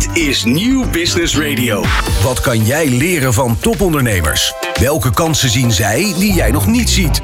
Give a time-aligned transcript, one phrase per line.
[0.00, 1.84] Dit is Nieuw Business Radio.
[2.22, 4.54] Wat kan jij leren van topondernemers?
[4.80, 7.22] Welke kansen zien zij die jij nog niet ziet?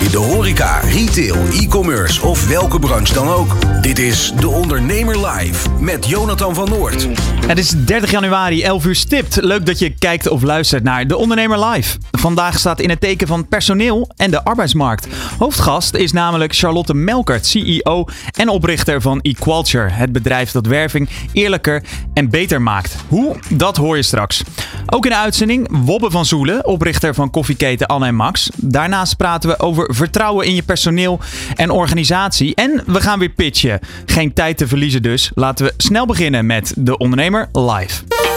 [0.00, 3.82] In de horeca, retail, e-commerce of welke branche dan ook.
[3.82, 7.08] Dit is De Ondernemer Live met Jonathan van Noord.
[7.46, 9.42] Het is 30 januari, 11 uur stipt.
[9.42, 11.98] Leuk dat je kijkt of luistert naar De Ondernemer Live.
[12.10, 15.06] Vandaag staat in het teken van personeel en de arbeidsmarkt.
[15.38, 19.90] Hoofdgast is namelijk Charlotte Melkert, CEO en oprichter van eQualture.
[19.90, 21.82] Het bedrijf dat werving eerlijker
[22.14, 22.96] en beter maakt.
[23.08, 23.36] Hoe?
[23.48, 24.42] Dat hoor je straks.
[24.86, 28.50] Ook in de uitzending Wobbe van Zoelen, oprichter van koffieketen Anne en Max.
[28.56, 31.20] Daarnaast praten we over vertrouwen in je personeel
[31.54, 32.54] en organisatie.
[32.54, 33.80] En we gaan weer pitchen.
[34.06, 35.30] Geen tijd te verliezen dus.
[35.34, 38.25] Laten we snel beginnen met De Ondernemer Live.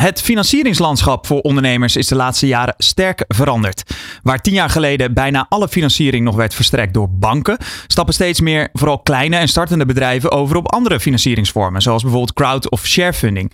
[0.00, 3.82] Het financieringslandschap voor ondernemers is de laatste jaren sterk veranderd.
[4.22, 7.56] Waar tien jaar geleden bijna alle financiering nog werd verstrekt door banken,
[7.86, 12.70] stappen steeds meer vooral kleine en startende bedrijven over op andere financieringsvormen, zoals bijvoorbeeld crowd-
[12.70, 13.52] of sharefunding.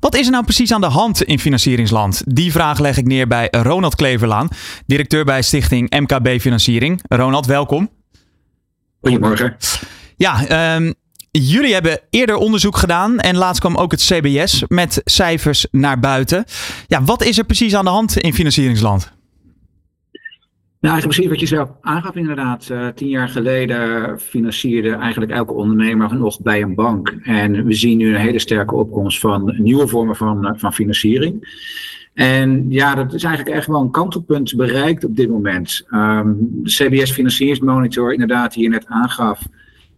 [0.00, 2.22] Wat is er nou precies aan de hand in financieringsland?
[2.26, 4.48] Die vraag leg ik neer bij Ronald Kleverlaan,
[4.86, 7.00] directeur bij stichting MKB Financiering.
[7.08, 7.90] Ronald, welkom.
[9.00, 9.56] Goedemorgen.
[10.16, 10.94] Ja, um,
[11.38, 16.44] Jullie hebben eerder onderzoek gedaan en laatst kwam ook het CBS met cijfers naar buiten.
[16.86, 19.12] Ja, wat is er precies aan de hand in financieringsland?
[20.80, 22.68] Nou, eigenlijk precies wat je zelf aangaf inderdaad.
[22.72, 27.14] Uh, tien jaar geleden financierde eigenlijk elke ondernemer nog bij een bank.
[27.22, 31.60] En we zien nu een hele sterke opkomst van nieuwe vormen van, uh, van financiering.
[32.14, 35.86] En ja, dat is eigenlijk echt wel een kantelpunt bereikt op dit moment.
[35.90, 39.40] Um, de CBS Financieringsmonitor, inderdaad, die je net aangaf,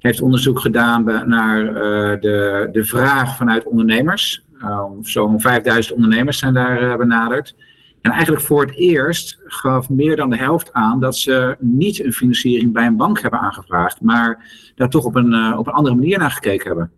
[0.04, 1.72] heeft onderzoek gedaan naar uh,
[2.20, 4.44] de, de vraag vanuit ondernemers.
[4.62, 7.54] Uh, Zo'n 5000 ondernemers zijn daar uh, benaderd.
[8.00, 12.12] En eigenlijk voor het eerst gaf meer dan de helft aan dat ze niet een
[12.12, 14.44] financiering bij een bank hebben aangevraagd, maar
[14.74, 16.90] daar toch op een, op een andere manier naar gekeken hebben.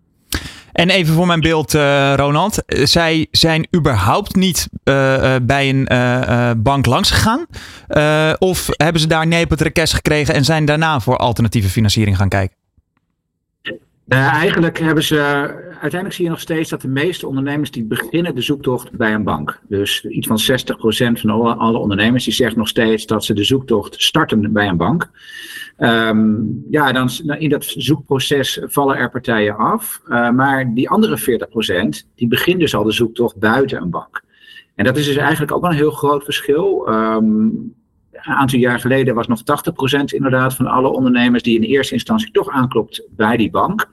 [0.72, 1.72] En even voor mijn beeld,
[2.16, 2.62] Ronald.
[2.66, 4.69] Zij zijn überhaupt niet
[5.43, 7.47] bij een bank langs gegaan?
[8.39, 12.16] of hebben ze daar nee op het request gekregen en zijn daarna voor alternatieve financiering
[12.16, 12.66] gaan kijken?
[14.09, 15.21] Uh, eigenlijk hebben ze,
[15.71, 19.22] uiteindelijk zie je nog steeds dat de meeste ondernemers die beginnen de zoektocht bij een
[19.22, 19.61] bank.
[19.69, 20.41] Dus iets van
[21.17, 24.77] 60% van alle, ondernemers die zegt nog steeds dat ze de zoektocht starten bij een
[24.77, 25.11] bank.
[25.78, 30.03] Um, ja, dan in dat zoekproces vallen er partijen af.
[30.09, 31.19] Uh, maar die andere
[32.05, 34.22] 40% die beginnen dus al de zoektocht buiten een bank.
[34.75, 36.89] En dat is dus eigenlijk ook een heel groot verschil.
[36.89, 37.75] Um,
[38.22, 42.31] een aantal jaar geleden was nog 80% inderdaad van alle ondernemers die in eerste instantie
[42.31, 43.88] toch aanklopt bij die bank.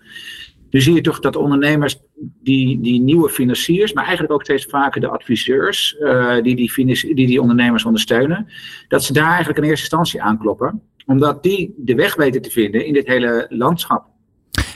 [0.70, 5.02] Nu zie je toch dat ondernemers, die, die nieuwe financiers, maar eigenlijk ook steeds vaker
[5.02, 6.74] de adviseurs, uh, die, die,
[7.16, 8.48] die die ondernemers ondersteunen,
[8.88, 12.86] dat ze daar eigenlijk in eerste instantie aankloppen, omdat die de weg weten te vinden
[12.86, 14.06] in dit hele landschap.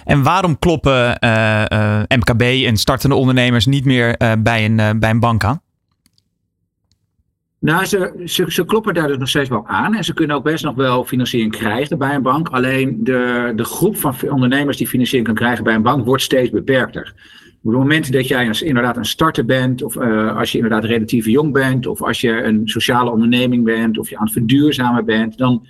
[0.05, 5.19] En waarom kloppen uh, uh, MKB en startende ondernemers niet meer bij, een, bij een
[5.19, 5.61] bank aan?
[7.59, 8.13] Nou, ze,
[8.47, 9.95] ze, kloppen daar dus nog steeds wel aan.
[9.95, 12.49] En ze kunnen ook best nog wel financiering krijgen bij een bank.
[12.49, 16.49] Alleen de, de groep van ondernemers die financiering kan krijgen bij een bank wordt steeds
[16.49, 17.13] beperkter.
[17.63, 21.25] Op het moment dat jij inderdaad een starter bent, of uh, als je inderdaad relatief
[21.25, 25.37] jong bent, of als je een sociale onderneming bent, of je aan het verduurzamen bent,
[25.37, 25.67] dan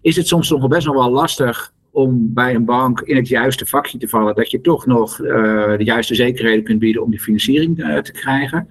[0.00, 3.66] is het soms nog best nog wel lastig om bij een bank in het juiste
[3.66, 5.28] vakje te vallen, dat je toch nog uh,
[5.76, 8.68] de juiste zekerheden kunt bieden om die financiering uh, te krijgen.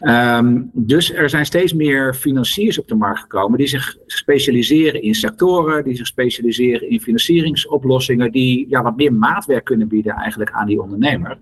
[0.00, 5.14] Um, dus er zijn steeds meer financiers op de markt gekomen die zich specialiseren in
[5.14, 10.66] sectoren, die zich specialiseren in financieringsoplossingen, die ja, wat meer maatwerk kunnen bieden eigenlijk aan
[10.66, 11.38] die ondernemer.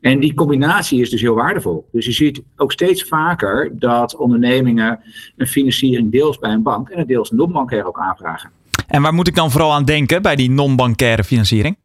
[0.00, 1.88] En die combinatie is dus heel waardevol.
[1.92, 5.00] Dus je ziet ook steeds vaker dat ondernemingen
[5.36, 8.50] een financiering deels bij een bank en deels non-bankair ook aanvragen.
[8.86, 11.76] En waar moet ik dan vooral aan denken bij die non-bankaire financiering?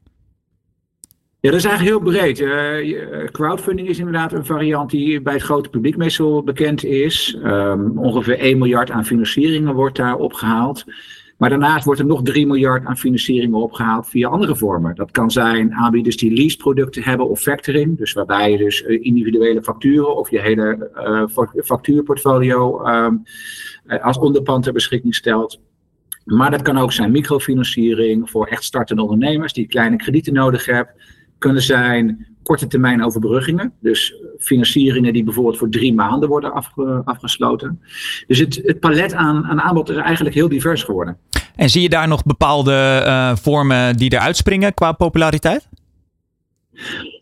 [1.41, 2.39] Ja, dat is eigenlijk heel breed.
[2.39, 7.37] Uh, crowdfunding is inderdaad een variant die bij het grote publiek meestal bekend is.
[7.43, 10.85] Um, ongeveer 1 miljard aan financieringen wordt daar opgehaald.
[11.37, 14.95] Maar daarnaast wordt er nog 3 miljard aan financieringen opgehaald via andere vormen.
[14.95, 17.97] Dat kan zijn aanbieders die leaseproducten hebben of factoring.
[17.97, 23.23] Dus waarbij je dus individuele facturen of je hele uh, factuurportfolio um,
[24.01, 25.59] als onderpand ter beschikking stelt.
[26.23, 30.95] Maar dat kan ook zijn microfinanciering voor echt startende ondernemers die kleine kredieten nodig hebben
[31.41, 33.73] kunnen zijn korte termijn overbruggingen.
[33.79, 36.53] Dus financieringen die bijvoorbeeld voor drie maanden worden
[37.03, 37.81] afgesloten.
[38.27, 41.17] Dus het, het palet aan, aan aanbod is eigenlijk heel divers geworden.
[41.55, 45.69] En zie je daar nog bepaalde uh, vormen die eruit springen qua populariteit?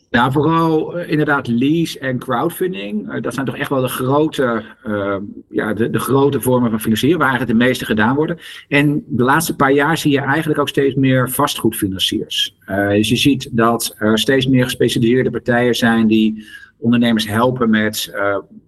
[0.09, 3.13] Nou, vooral uh, inderdaad lease en crowdfunding.
[3.13, 5.15] Uh, dat zijn toch echt wel de grote, uh,
[5.49, 8.39] ja, de, de grote vormen van financieren, waar eigenlijk de meeste gedaan worden.
[8.67, 12.55] En de laatste paar jaar zie je eigenlijk ook steeds meer vastgoedfinanciers.
[12.89, 16.45] dus je ziet dat er steeds meer gespecialiseerde partijen zijn die
[16.77, 18.13] ondernemers helpen met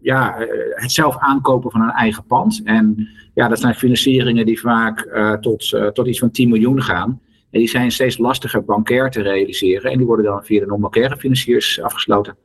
[0.01, 0.35] ja,
[0.69, 2.61] het zelf aankopen van een eigen pand.
[2.63, 5.09] En ja, dat zijn financieringen die vaak
[5.41, 7.21] tot, tot iets van 10 miljoen gaan.
[7.51, 9.92] En die zijn steeds lastiger bankair te realiseren.
[9.92, 12.36] En die worden dan via de non-bankaire financiers afgesloten.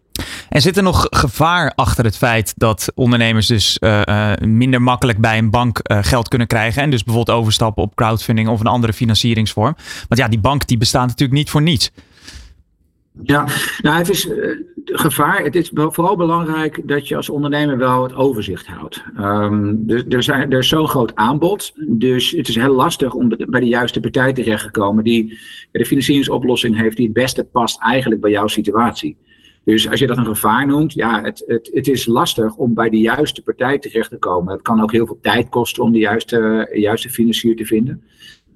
[0.49, 5.19] En zit er nog gevaar achter het feit dat ondernemers dus uh, uh, minder makkelijk
[5.19, 8.67] bij een bank uh, geld kunnen krijgen en dus bijvoorbeeld overstappen op crowdfunding of een
[8.67, 9.77] andere financieringsvorm?
[10.09, 11.91] Want ja, die bank die bestaat natuurlijk niet voor niets.
[13.23, 13.47] Ja,
[13.83, 14.35] nou het is uh,
[14.93, 15.45] gevaar.
[15.45, 19.05] Het is vooral belangrijk dat je als ondernemer wel het overzicht houdt.
[19.19, 23.29] Um, er, er, zijn, er is zo'n groot aanbod, dus het is heel lastig om
[23.29, 25.39] bij de juiste partij terecht te komen die
[25.73, 29.17] de financieringsoplossing heeft die het beste past eigenlijk bij jouw situatie.
[29.65, 32.91] Dus als je dat een gevaar noemt, ja, het, het, het is lastig om bij
[32.91, 34.53] de juiste partij terecht te komen.
[34.53, 38.03] Het kan ook heel veel tijd kosten om de juiste, juiste financier te vinden.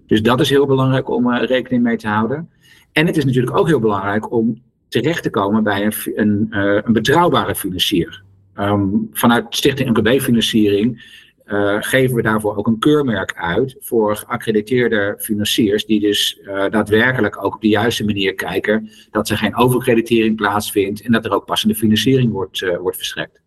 [0.06, 2.50] Dus dat is heel belangrijk om uh, rekening mee te houden.
[2.93, 6.78] En het is natuurlijk ook heel belangrijk om terecht te komen bij een, een, uh,
[6.82, 8.22] een betrouwbare financier.
[8.56, 11.02] Um, vanuit Stichting NKB-financiering
[11.46, 17.44] uh, geven we daarvoor ook een keurmerk uit voor geaccrediteerde financiers, die dus uh, daadwerkelijk
[17.44, 21.44] ook op de juiste manier kijken dat er geen overcreditering plaatsvindt en dat er ook
[21.44, 23.40] passende financiering wordt, wordt verstrekt.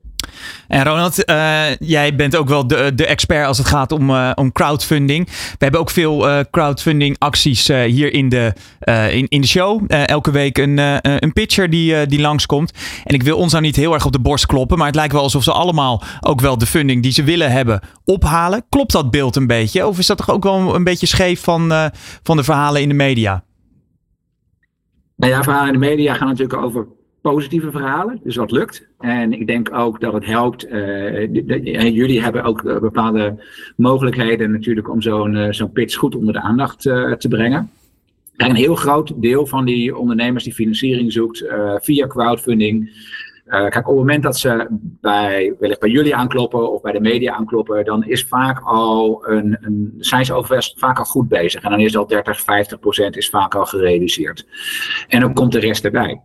[0.67, 4.31] En Ronald, uh, jij bent ook wel de, de expert als het gaat om, uh,
[4.35, 5.25] om crowdfunding.
[5.27, 8.53] We hebben ook veel uh, crowdfunding acties hier in de,
[9.11, 9.83] in, in de show.
[9.87, 10.77] elke week een,
[11.23, 12.71] een pitcher die, die langskomt.
[13.03, 15.13] En ik wil ons nou niet heel erg op de borst kloppen, maar het lijkt
[15.13, 18.65] wel alsof ze allemaal ook wel de funding die ze willen hebben ophalen.
[18.69, 19.87] Klopt dat beeld een beetje?
[19.87, 21.91] Of is dat toch ook wel een beetje scheef van,
[22.23, 23.43] van de verhalen in de media?
[25.15, 26.87] Nou ja, verhalen in de media gaan natuurlijk over
[27.23, 28.87] positieve verhalen, dus wat lukt.
[28.99, 30.67] En ik denk ook dat het helpt.
[30.67, 33.43] Uh, jullie hebben ook uh, bepaalde
[33.75, 37.69] mogelijkheden natuurlijk om zo'n uh, zo'n pitch goed onder de aandacht te brengen.
[38.35, 42.89] En een heel groot deel van die ondernemers die financiering zoekt via crowdfunding.
[43.45, 44.67] kijk, op het moment dat ze
[45.01, 49.57] bij, wellicht bij jullie aankloppen of bij de media aankloppen, dan is vaak al een,
[49.61, 51.63] een, zijn ze vaak al goed bezig.
[51.63, 54.45] En dan is al 30, 50 procent is vaak al gerealiseerd.
[55.07, 56.21] En dan komt de rest erbij.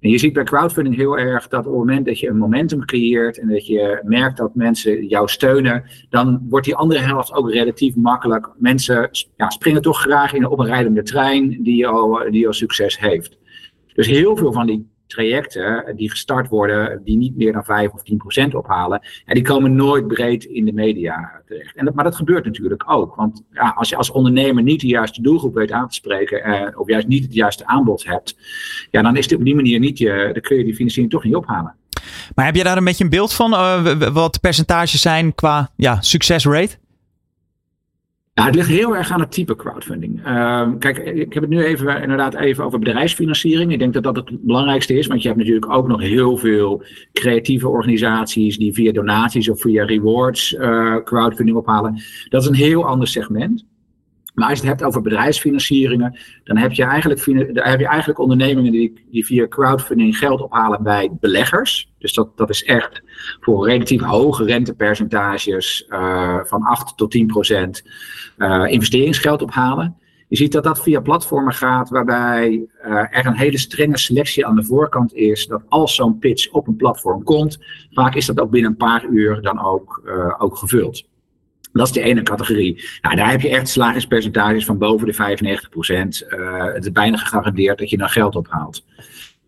[0.00, 2.84] En je ziet bij crowdfunding heel erg dat op het moment dat je een momentum
[2.84, 7.50] creëert en dat je merkt dat mensen jou steunen, dan wordt die andere helft ook
[7.50, 8.48] relatief makkelijk.
[8.56, 12.98] Mensen ja, springen toch graag in op een rijdende trein die al, die al succes
[12.98, 13.38] heeft.
[13.94, 18.02] Dus heel veel van die trajecten die gestart worden, die niet meer dan 5 of
[18.02, 21.76] 10 procent ophalen, en die komen nooit breed in de media terecht.
[21.76, 23.14] En dat, maar dat gebeurt natuurlijk ook.
[23.14, 26.80] Want ja, als je als ondernemer niet de juiste doelgroep weet aan te spreken, eh,
[26.80, 28.36] of juist niet het juiste aanbod hebt,
[28.90, 31.24] ja, dan is het op die manier niet je, dan kun je die financiering toch
[31.24, 31.74] niet ophalen.
[32.34, 36.00] Maar heb je daar een beetje een beeld van, uh, wat percentages zijn qua ja,
[36.00, 36.76] succesrate?
[38.38, 40.26] Nou, het ligt heel erg aan het type crowdfunding.
[40.26, 43.72] Uh, kijk, ik heb het nu even inderdaad even over bedrijfsfinanciering.
[43.72, 46.84] Ik denk dat dat het belangrijkste is, want je hebt natuurlijk ook nog heel veel
[47.12, 52.02] creatieve organisaties die via donaties of via rewards uh, crowdfunding ophalen.
[52.28, 53.66] Dat is een heel ander segment.
[54.34, 58.72] Maar als je het hebt over bedrijfsfinancieringen, dan heb je eigenlijk, heb je eigenlijk ondernemingen
[58.72, 61.92] die, die via crowdfunding geld ophalen bij beleggers.
[61.98, 63.02] Dus dat, dat is echt
[63.40, 67.82] voor relatief hoge rentepercentages uh, van 8 tot 10 procent
[68.38, 69.96] uh, investeringsgeld ophalen.
[70.28, 74.56] Je ziet dat dat via platformen gaat waarbij uh, er een hele strenge selectie aan
[74.56, 75.46] de voorkant is.
[75.46, 77.58] Dat als zo'n pitch op een platform komt,
[77.90, 80.02] vaak is dat ook binnen een paar uur dan ook,
[80.38, 81.06] ook gevuld.
[81.72, 82.84] Dat is de ene categorie.
[83.02, 86.26] Nou, daar heb je echt slagingspercentages van boven de 95 procent.
[86.72, 88.84] Het is bijna gegarandeerd dat je dan geld ophaalt.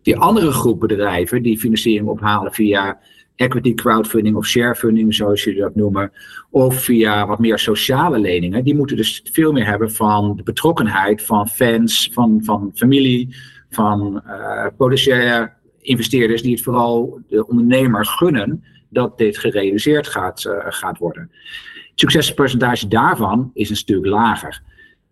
[0.01, 2.99] Die andere groep bedrijven die financiering ophalen via
[3.41, 6.11] equity crowdfunding of sharefunding, zoals je dat noemen,
[6.49, 11.23] of via wat meer sociale leningen, die moeten dus veel meer hebben van de betrokkenheid
[11.23, 13.35] van fans, van, van familie,
[13.69, 20.53] van uh, potentiële investeerders die het vooral de ondernemer gunnen dat dit gerealiseerd gaat, uh,
[20.59, 21.29] gaat worden
[22.01, 24.61] succespercentage daarvan is een stuk lager.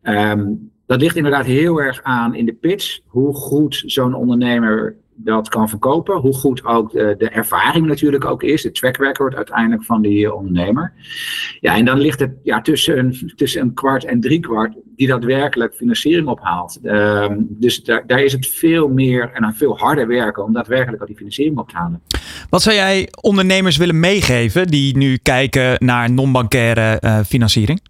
[0.03, 5.49] Um, dat ligt inderdaad heel erg aan in de pitch, hoe goed zo'n ondernemer dat
[5.49, 6.15] kan verkopen.
[6.15, 8.61] Hoe goed ook de, de ervaring natuurlijk ook is.
[8.61, 10.93] De track record uiteindelijk van die ondernemer.
[11.59, 15.07] Ja, en dan ligt het ja, tussen, een, tussen een kwart en drie kwart die
[15.07, 16.79] daadwerkelijk financiering ophaalt.
[16.83, 21.01] Ehm, dus daar, daar is het veel meer en dan veel harder werken om daadwerkelijk
[21.01, 22.01] al die financiering op te halen.
[22.49, 27.81] Wat zou jij ondernemers willen meegeven die nu kijken naar non-bankaire uh, financiering?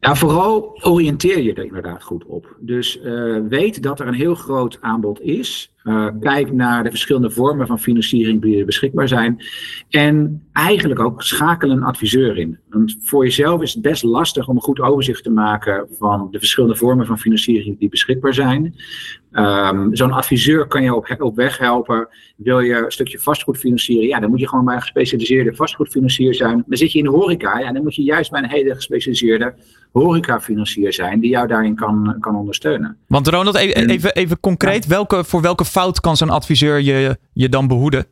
[0.00, 2.56] Nou, vooral oriënteer je er inderdaad goed op.
[2.60, 5.74] Dus uh, weet dat er een heel groot aanbod is.
[5.84, 9.42] Uh, kijk naar de verschillende vormen van financiering die beschikbaar zijn.
[9.90, 12.58] En eigenlijk ook schakel een adviseur in.
[12.68, 16.38] Want voor jezelf is het best lastig om een goed overzicht te maken van de
[16.38, 18.74] verschillende vormen van financiering die beschikbaar zijn.
[19.32, 22.08] Um, Zo'n adviseur kan je op, op weg helpen.
[22.36, 24.08] Wil je een stukje vastgoed financieren?
[24.08, 26.64] Ja, dan moet je gewoon bij een gespecialiseerde vastgoedfinancier zijn.
[26.66, 29.54] Dan zit je in de horeca, ja, dan moet je juist bij een hele gespecialiseerde
[30.00, 32.96] horecafinancier zijn die jou daarin kan, kan ondersteunen.
[33.06, 37.48] Want Ronald, even, even, even concreet, welke, voor welke fout kan zo'n adviseur je, je
[37.48, 38.06] dan behoeden?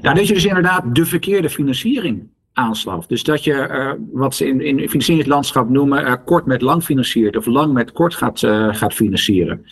[0.00, 3.08] Nou, dat je dus inderdaad de verkeerde financiering aanslaft.
[3.08, 7.36] Dus dat je uh, wat ze in, in financieringslandschap noemen uh, kort met lang financiert
[7.36, 9.66] of lang met kort gaat, uh, gaat financieren.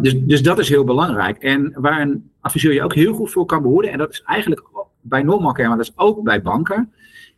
[0.00, 1.38] dus, dus dat is heel belangrijk.
[1.38, 4.62] En waar een adviseur je ook heel goed voor kan behoeden, en dat is eigenlijk
[5.00, 6.92] bij non-bankair, maar dat is ook bij banken,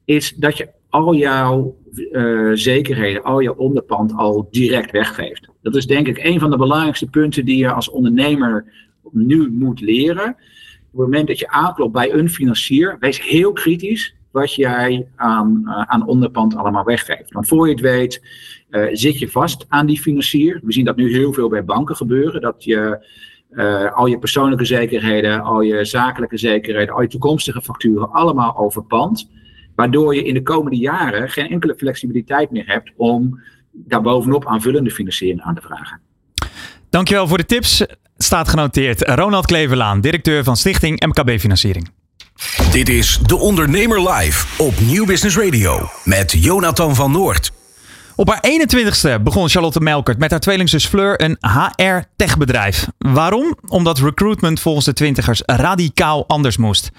[0.05, 1.77] is dat je al jouw
[2.55, 5.49] zekerheden, al jouw onderpand al direct weggeeft.
[5.63, 8.73] Dat is denk ik een van de belangrijkste punten die je als ondernemer
[9.11, 10.29] nu moet leren.
[10.93, 15.63] Op het moment dat je aanklopt bij een financier, wees heel kritisch wat jij aan,
[15.65, 17.33] uh, aan onderpand allemaal weggeeft.
[17.33, 18.23] Want voor je het weet,
[18.71, 20.61] uh, zit je vast aan die financier.
[20.63, 22.41] We zien dat nu heel veel bij banken gebeuren.
[22.41, 23.07] Dat je
[23.95, 29.31] al je persoonlijke zekerheden, al je zakelijke zekerheden, al je toekomstige facturen allemaal overpand.
[29.79, 33.41] Waardoor je in de komende jaren geen enkele flexibiliteit meer hebt om
[33.73, 36.01] daarbovenop aanvullende financiering aan te vragen.
[36.91, 37.85] Dankjewel voor de tips.
[38.17, 39.03] Staat genoteerd.
[39.03, 41.91] Ronald Kleverlaan, directeur van Stichting MKB Financiering.
[42.73, 47.53] Dit is De Ondernemer Live op Nieuw Business Radio met Jonathan van Noord.
[48.19, 52.87] Op haar 21ste begon Charlotte Melkert met haar tweelingzus Fleur een HR-techbedrijf.
[52.99, 53.57] Waarom?
[53.67, 56.91] Omdat recruitment volgens de twintigers radicaal anders moest.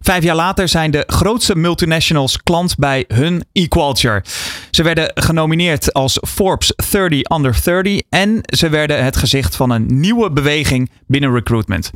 [0.00, 4.24] Vijf jaar later zijn de grootste multinationals klant bij hun eQualture.
[4.70, 10.00] Ze werden genomineerd als Forbes 30 Under 30 en ze werden het gezicht van een
[10.00, 11.90] nieuwe beweging binnen recruitment.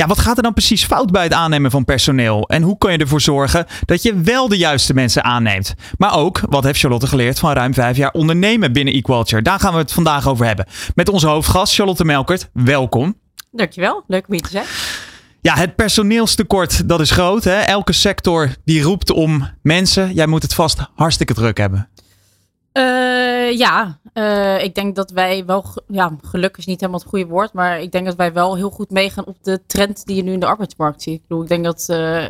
[0.00, 2.48] Ja, wat gaat er dan precies fout bij het aannemen van personeel?
[2.48, 5.74] En hoe kan je ervoor zorgen dat je wel de juiste mensen aanneemt?
[5.98, 9.42] Maar ook, wat heeft Charlotte geleerd van ruim vijf jaar ondernemen binnen Equalture?
[9.42, 10.66] Daar gaan we het vandaag over hebben.
[10.94, 12.48] Met onze hoofdgast Charlotte Melkert.
[12.52, 13.14] Welkom.
[13.50, 14.64] Dankjewel, leuk om hier te zijn.
[15.40, 17.44] Ja, het personeelstekort, dat is groot.
[17.44, 17.58] Hè?
[17.58, 20.14] Elke sector die roept om mensen.
[20.14, 21.88] Jij moet het vast hartstikke druk hebben.
[22.72, 27.26] Uh, ja, uh, ik denk dat wij wel, ja, geluk is niet helemaal het goede
[27.26, 30.22] woord, maar ik denk dat wij wel heel goed meegaan op de trend die je
[30.22, 31.14] nu in de arbeidsmarkt ziet.
[31.14, 32.24] Ik bedoel, ik denk dat uh,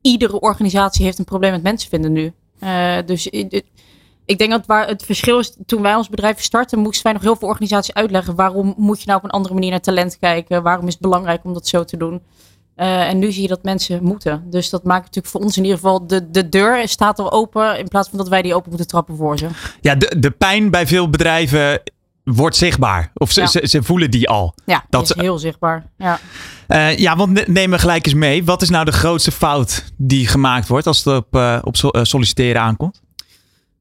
[0.00, 2.32] iedere organisatie heeft een probleem met mensen vinden nu.
[3.06, 3.28] dus
[4.26, 7.22] ik denk dat waar het verschil is, toen wij ons bedrijf startten, moesten wij nog
[7.22, 10.62] heel veel organisaties uitleggen waarom moet je nou op een andere manier naar talent kijken,
[10.62, 12.22] waarom is het belangrijk om dat zo te doen.
[12.76, 14.44] Uh, en nu zie je dat mensen moeten.
[14.50, 17.78] Dus dat maakt natuurlijk voor ons in ieder geval de, de deur staat al open.
[17.78, 19.46] In plaats van dat wij die open moeten trappen voor ze.
[19.80, 21.82] Ja, de, de pijn bij veel bedrijven
[22.24, 23.10] wordt zichtbaar.
[23.14, 23.46] Of ze, ja.
[23.46, 24.54] ze, ze, voelen die al.
[24.64, 25.86] Ja, dat is heel zichtbaar.
[25.98, 26.20] Ja,
[26.68, 28.44] uh, ja want neem me gelijk eens mee.
[28.44, 32.62] Wat is nou de grootste fout die gemaakt wordt als het op, uh, op solliciteren
[32.62, 33.00] aankomt?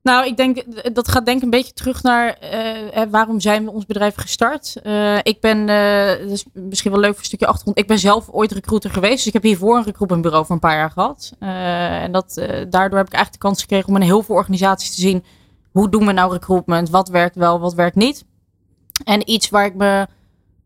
[0.05, 3.71] Nou, ik denk dat gaat denk ik een beetje terug naar uh, waarom zijn we
[3.71, 4.75] ons bedrijf gestart.
[4.83, 7.77] Uh, ik ben, uh, misschien wel leuk voor een stukje achtergrond.
[7.77, 10.77] Ik ben zelf ooit recruiter geweest, dus ik heb hiervoor een recruitmentbureau voor een paar
[10.77, 11.33] jaar gehad.
[11.39, 12.33] en dat,
[12.69, 15.23] daardoor heb ik eigenlijk de kans gekregen om in heel veel organisaties te zien
[15.71, 18.25] hoe doen we nou recruitment, wat werkt wel, wat werkt niet.
[19.03, 20.07] En iets waar ik me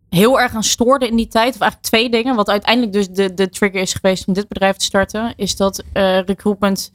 [0.10, 3.34] heel erg aan stoorde in die tijd, of eigenlijk twee dingen, wat uiteindelijk dus de,
[3.34, 5.84] de trigger is geweest om dit bedrijf te starten, is dat
[6.26, 6.92] recruitment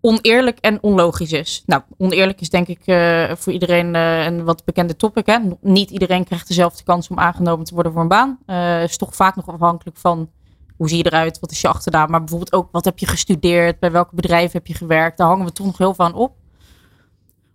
[0.00, 1.62] oneerlijk en onlogisch is.
[1.66, 5.26] Nou, oneerlijk is denk ik uh, voor iedereen uh, een wat bekende topic.
[5.26, 5.38] Hè?
[5.60, 8.38] Niet iedereen krijgt dezelfde kans om aangenomen te worden voor een baan.
[8.46, 10.30] Uh, is toch vaak nog afhankelijk van
[10.76, 13.78] hoe zie je eruit, wat is je achternaam, maar bijvoorbeeld ook wat heb je gestudeerd,
[13.78, 15.18] bij welke bedrijven heb je gewerkt.
[15.18, 16.32] Daar hangen we toch nog heel veel aan op.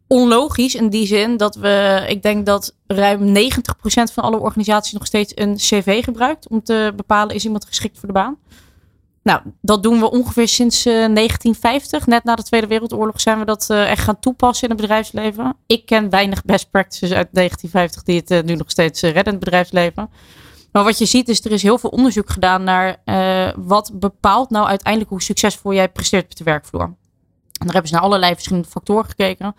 [0.07, 3.33] Onlogisch in die zin dat we, ik denk dat ruim 90%
[4.13, 8.07] van alle organisaties nog steeds een cv gebruikt om te bepalen is iemand geschikt voor
[8.07, 8.37] de baan.
[9.23, 12.07] Nou, dat doen we ongeveer sinds uh, eh, 1950.
[12.07, 15.55] Net na de Tweede Wereldoorlog zijn we dat uh, echt gaan toepassen in het bedrijfsleven.
[15.65, 19.31] Ik ken weinig best practices uit 1950 die het uh, nu nog steeds redden in
[19.31, 20.09] het bedrijfsleven.
[20.71, 22.97] Maar wat je ziet is, er is heel veel onderzoek gedaan naar
[23.55, 26.83] wat bepaalt nou uiteindelijk hoe succesvol jij presteert op de werkvloer.
[26.83, 26.95] En
[27.65, 29.55] daar hebben ze naar allerlei verschillende factoren gekeken.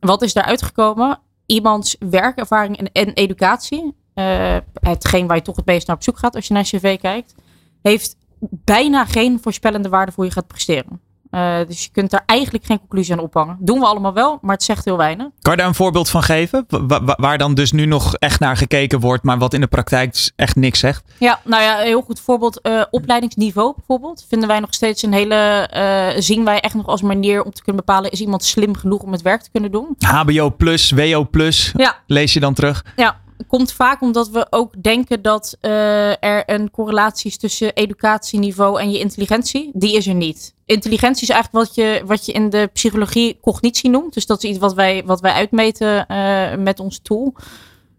[0.00, 1.18] Wat is daaruit gekomen?
[1.46, 6.18] Iemands werkervaring en, en educatie eh, hetgeen waar je toch het meest naar op zoek
[6.18, 7.34] gaat als je naar cv kijkt,
[7.82, 11.00] heeft bijna geen voorspellende waarde voor je gaat presteren.
[11.30, 13.56] Uh, dus je kunt daar eigenlijk geen conclusie aan ophangen.
[13.60, 15.26] Doen we allemaal wel, maar het zegt heel weinig.
[15.40, 16.64] Kan je daar een voorbeeld van geven?
[16.68, 20.30] Wa waar dan dus nu nog echt naar gekeken wordt, maar wat in de praktijk
[20.36, 21.04] echt niks zegt?
[21.18, 22.60] Ja, nou ja, een heel goed voorbeeld.
[22.62, 24.24] Uh, opleidingsniveau bijvoorbeeld.
[24.28, 25.70] Vinden wij nog steeds een hele.
[25.74, 29.02] Uh, zien wij echt nog als manier om te kunnen bepalen: is iemand slim genoeg
[29.02, 29.96] om het werk te kunnen doen?
[29.98, 31.72] HBO plus, WO plus.
[31.76, 31.96] Ja.
[32.06, 32.84] Lees je dan terug?
[32.96, 33.16] Ja,
[33.46, 38.90] komt vaak omdat we ook denken dat uh, er een correlatie is tussen educatieniveau en
[38.90, 39.70] je intelligentie.
[39.72, 40.54] Die is er niet.
[40.64, 44.14] Intelligentie is eigenlijk wat je, wat je in de psychologie cognitie noemt.
[44.14, 47.34] Dus dat is iets wat wij, wat wij uitmeten uh, met ons tool.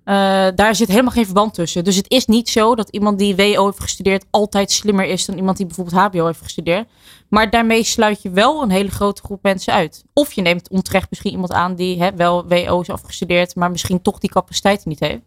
[0.08, 0.14] Uh,
[0.56, 1.84] daar zit helemaal geen verband tussen.
[1.84, 5.38] Dus het is niet zo dat iemand die WO heeft gestudeerd altijd slimmer is dan
[5.38, 6.88] iemand die bijvoorbeeld HBO heeft gestudeerd.
[7.30, 10.04] Maar daarmee sluit je wel een hele grote groep mensen uit.
[10.14, 14.02] Of je neemt onterecht misschien iemand aan die hè, wel WO is afgestudeerd, maar misschien
[14.02, 15.22] toch die capaciteiten niet heeft.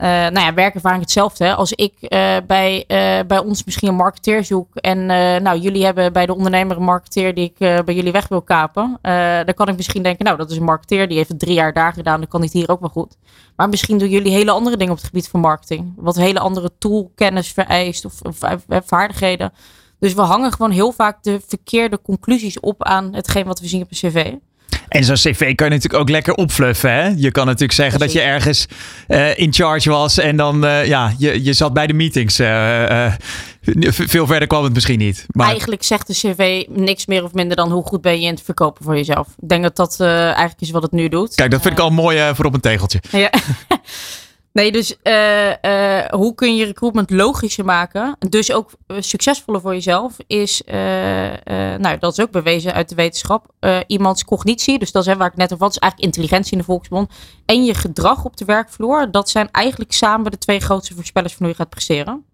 [0.00, 1.54] Uh, nou ja, werkervaring hetzelfde.
[1.54, 5.06] Als ik uh, bij, uh, bij ons misschien een marketeer zoek en
[5.42, 8.98] nou, jullie hebben bij de ondernemer een marketeer die ik bij jullie weg wil kapen,
[9.44, 11.72] dan kan ik misschien denken, nou, dat is een marketeer die heeft het drie jaar
[11.72, 13.16] daar gedaan, dan kan het hier ook wel goed.
[13.56, 16.70] Maar misschien doen jullie hele andere dingen op het gebied van marketing, wat hele andere
[16.78, 18.38] toolkennis vereist of, of
[18.86, 19.52] vaardigheden.
[19.98, 23.82] Dus we hangen gewoon heel vaak de verkeerde conclusies op aan hetgeen wat we zien
[23.82, 24.34] op een cv.
[24.88, 26.92] En zo'n cv kan je natuurlijk ook lekker opfluffen.
[26.92, 27.12] Hè?
[27.16, 28.66] Je kan natuurlijk zeggen dat je ergens
[29.08, 32.40] uh, in charge was en dan, uh, ja, je, je zat bij de meetings.
[32.40, 33.12] Uh,
[33.88, 35.26] veel verder kwam het misschien niet.
[35.28, 35.48] Maar...
[35.48, 38.42] Eigenlijk zegt de cv niks meer of minder dan hoe goed ben je in het
[38.42, 39.26] verkopen voor jezelf.
[39.40, 41.34] Ik denk dat dat eigenlijk is wat het nu doet.
[41.34, 43.00] Kijk, dat vind ik al mooi voor op een tegeltje.
[43.10, 43.30] Ja.
[44.52, 48.16] Nee, dus uh, uh, hoe kun je recruitment logischer maken?
[48.28, 50.62] Dus ook uh, succesvoller voor jezelf is,
[51.78, 53.54] nou dat is ook bewezen uit de wetenschap,
[53.86, 56.64] iemands cognitie, dus dat is waar ik net over had, is eigenlijk intelligentie in de
[56.64, 57.12] volksmond,
[57.46, 61.42] en je gedrag op de werkvloer, dat zijn eigenlijk samen de twee grootste voorspellers van
[61.42, 62.24] hoe je gaat presteren.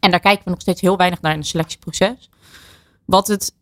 [0.00, 2.30] En daar kijken we nog steeds heel weinig naar in het selectieproces.
[3.04, 3.54] Wat het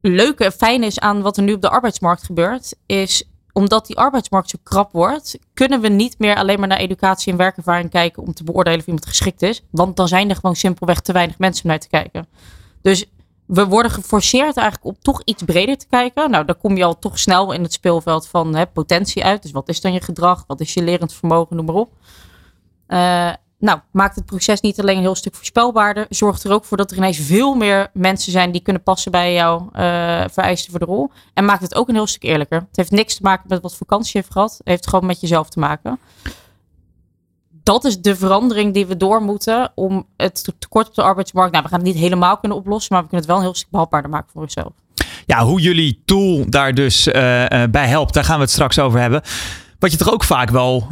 [0.00, 3.98] leuke en fijne is aan wat er nu op de arbeidsmarkt gebeurt, is omdat die
[3.98, 8.22] arbeidsmarkt zo krap wordt, kunnen we niet meer alleen maar naar educatie en werkervaring kijken
[8.22, 9.62] om te beoordelen of iemand geschikt is.
[9.70, 12.26] Want dan zijn er gewoon simpelweg te weinig mensen om naar te kijken.
[12.82, 13.06] Dus
[13.46, 16.30] we worden geforceerd eigenlijk om toch iets breder te kijken.
[16.30, 19.42] Nou, dan kom je al toch snel in het speelveld van hè, potentie uit.
[19.42, 20.44] Dus wat is dan je gedrag?
[20.46, 21.56] Wat is je lerend vermogen?
[21.56, 21.90] Noem maar op.
[22.88, 26.76] Uh, nou, maakt het proces niet alleen een heel stuk voorspelbaarder, zorgt er ook voor
[26.76, 30.80] dat er ineens veel meer mensen zijn die kunnen passen bij jouw uh, vereisten voor
[30.80, 31.10] de rol.
[31.34, 32.58] En maakt het ook een heel stuk eerlijker.
[32.58, 34.50] Het heeft niks te maken met wat vakantie heeft gehad.
[34.50, 35.98] Het heeft gewoon met jezelf te maken.
[37.62, 41.52] Dat is de verandering die we door moeten om het tekort op de arbeidsmarkt.
[41.52, 43.60] Nou, we gaan het niet helemaal kunnen oplossen, maar we kunnen het wel een heel
[43.60, 44.72] stuk behapbaarder maken voor onszelf.
[45.26, 47.12] Ja, hoe jullie tool daar dus uh,
[47.70, 49.22] bij helpt, daar gaan we het straks over hebben.
[49.78, 50.88] Wat je toch ook vaak wel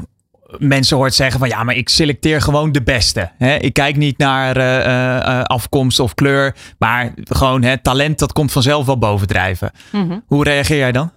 [0.59, 3.31] mensen hoort zeggen van ja, maar ik selecteer gewoon de beste.
[3.39, 3.57] Hè?
[3.57, 8.87] Ik kijk niet naar uh, afkomst of kleur, maar gewoon hè, talent dat komt vanzelf
[8.87, 9.71] wel bovendrijven.
[9.93, 11.11] Mm Hoe reageer jij dan?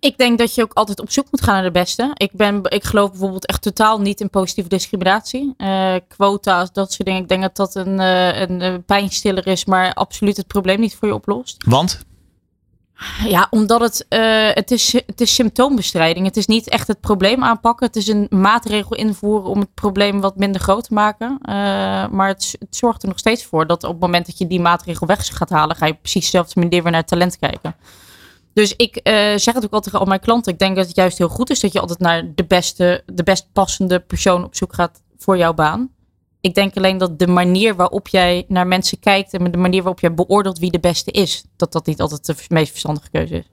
[0.00, 2.10] Ik denk dat je ook altijd op zoek moet gaan naar de beste.
[2.14, 5.54] Ik, ben, ik geloof bijvoorbeeld echt totaal niet in positieve discriminatie.
[5.58, 7.22] Uh, quota's, dat soort dingen.
[7.22, 11.08] Ik denk dat dat een, een, een pijnstiller is, maar absoluut het probleem niet voor
[11.08, 11.64] je oplost.
[11.66, 12.04] Want?
[13.24, 16.26] Ja, omdat het, uh, het, is, het is symptoombestrijding.
[16.26, 17.86] Het is niet echt het probleem aanpakken.
[17.86, 21.38] Het is een maatregel invoeren om het probleem wat minder groot te maken.
[21.42, 21.54] Uh,
[22.08, 25.06] maar het, zorgt er nog steeds voor dat op het moment dat je die maatregel
[25.06, 27.74] weg gaat halen, ga je precies dezelfde manier weer naar talent kijken.
[28.52, 30.52] Dus ik uh, zeg het ook altijd tegen al mijn klanten.
[30.52, 33.22] Ik denk dat het juist heel goed is dat je altijd naar de beste, de
[33.22, 35.93] best passende persoon op zoek gaat voor jouw baan.
[36.44, 40.00] Ik denk alleen dat de manier waarop jij naar mensen kijkt en de manier waarop
[40.00, 43.44] jij beoordeelt wie de beste is, dat dat niet altijd de meest verstandige keuze is.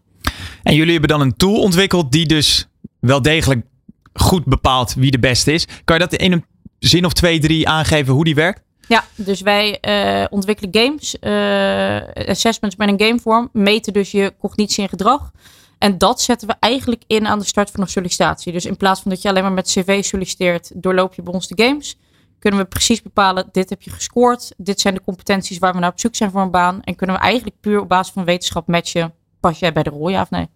[0.64, 2.68] En jullie hebben dan een tool ontwikkeld die dus
[3.00, 3.66] wel degelijk
[4.14, 5.68] goed bepaalt wie de beste is.
[5.84, 6.46] Kan je dat in een
[6.80, 8.62] zin of twee, drie aangeven hoe die werkt?
[8.88, 14.84] Ja, dus wij uh, ontwikkelen games, uh, assessments met een gamevorm, meten dus je cognitie
[14.84, 15.32] en gedrag.
[15.78, 18.52] En dat zetten we eigenlijk in aan de start van een sollicitatie.
[18.52, 21.48] Dus in plaats van dat je alleen maar met cv solliciteert, doorloop je bij ons
[21.48, 21.98] de games
[22.42, 25.92] kunnen we precies bepalen, dit heb je gescoord, dit zijn de competenties waar we naar
[25.92, 26.82] op zoek zijn voor een baan.
[26.84, 30.10] En kunnen we eigenlijk puur op basis van wetenschap matchen, pas jij bij de rol,
[30.10, 30.48] ja of nee?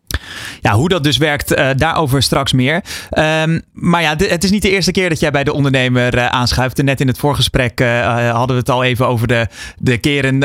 [0.61, 2.83] Ja, hoe dat dus werkt, uh, daarover straks meer.
[3.17, 6.25] Um, maar ja, het is niet de eerste keer dat jij bij de ondernemer uh,
[6.25, 6.83] aanschuift.
[6.83, 10.39] net in het voorgesprek uh, hadden we het al even over de, de keren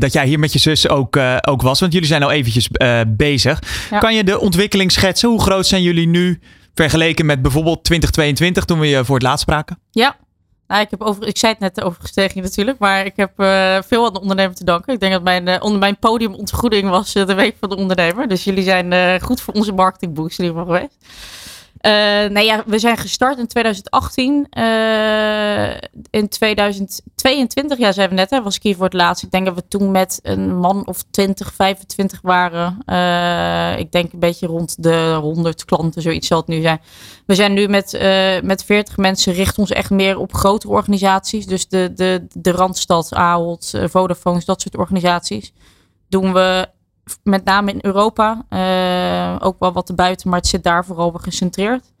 [0.00, 1.80] dat jij hier met je zus ook, ook was.
[1.80, 2.68] Want jullie zijn al eventjes
[3.06, 3.62] bezig.
[3.90, 3.98] Ja.
[3.98, 5.28] Kan je de ontwikkeling schetsen?
[5.28, 6.40] Hoe groot zijn jullie nu
[6.74, 9.78] vergeleken met bijvoorbeeld 2022 toen we je voor het laatst spraken?
[9.90, 10.16] Ja,
[10.68, 13.78] nou, ik, heb over, ik zei het net over gestegen natuurlijk, maar ik heb uh,
[13.86, 14.92] veel aan de ondernemer te danken.
[14.92, 18.28] Ik denk dat mijn, uh, onder mijn podiumontgoeding was uh, de week van de ondernemer.
[18.28, 20.96] Dus jullie zijn goed voor onze marketingboost in ieder geval geweest.
[21.86, 21.92] Uh,
[22.30, 24.46] nou ja, we zijn gestart in 2018.
[24.58, 25.70] Uh,
[26.10, 29.24] in 2022, ja, zijn we net, hè, was ik hier voor het laatst.
[29.24, 32.78] Ik denk dat we toen met een man of 20, 25 waren.
[32.86, 36.80] Uh, ik denk een beetje rond de 100 klanten, zoiets zal het nu zijn.
[37.26, 37.98] We zijn nu met,
[38.42, 41.46] met 40 mensen, richten ons echt meer op grotere organisaties.
[41.46, 45.52] Dus de, de, de Randstad, Ahold, Vodafones, dat soort organisaties.
[46.08, 46.68] Doen we
[47.22, 48.44] met name in Europa.
[48.50, 51.92] Uh, ook wel wat erbuiten, maar het zit daar vooral op gecentreerd.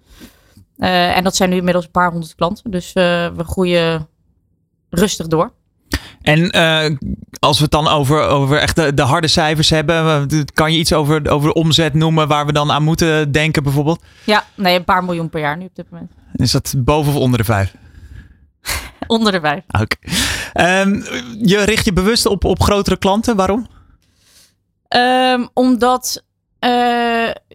[0.78, 2.70] Uh, en dat zijn nu inmiddels een paar honderd klanten.
[2.70, 2.94] Dus uh,
[3.36, 4.08] we groeien
[4.90, 5.52] rustig door.
[6.22, 6.50] En
[7.38, 10.92] als we het dan over, over echt de, de, harde cijfers hebben, kan je iets
[10.92, 14.02] over, over de omzet noemen waar we dan aan moeten denken bijvoorbeeld?
[14.24, 16.10] Ja, nee, een paar miljoen per jaar nu op dit moment.
[16.34, 17.74] Is dat boven of onder de vijf?
[19.06, 19.62] onder de vijf.
[19.68, 19.96] Oké.
[20.52, 20.80] Okay.
[20.80, 21.04] Um,
[21.42, 23.66] je richt je bewust op, op grotere klanten, waarom?
[24.88, 26.24] Um, omdat
[26.60, 26.70] uh,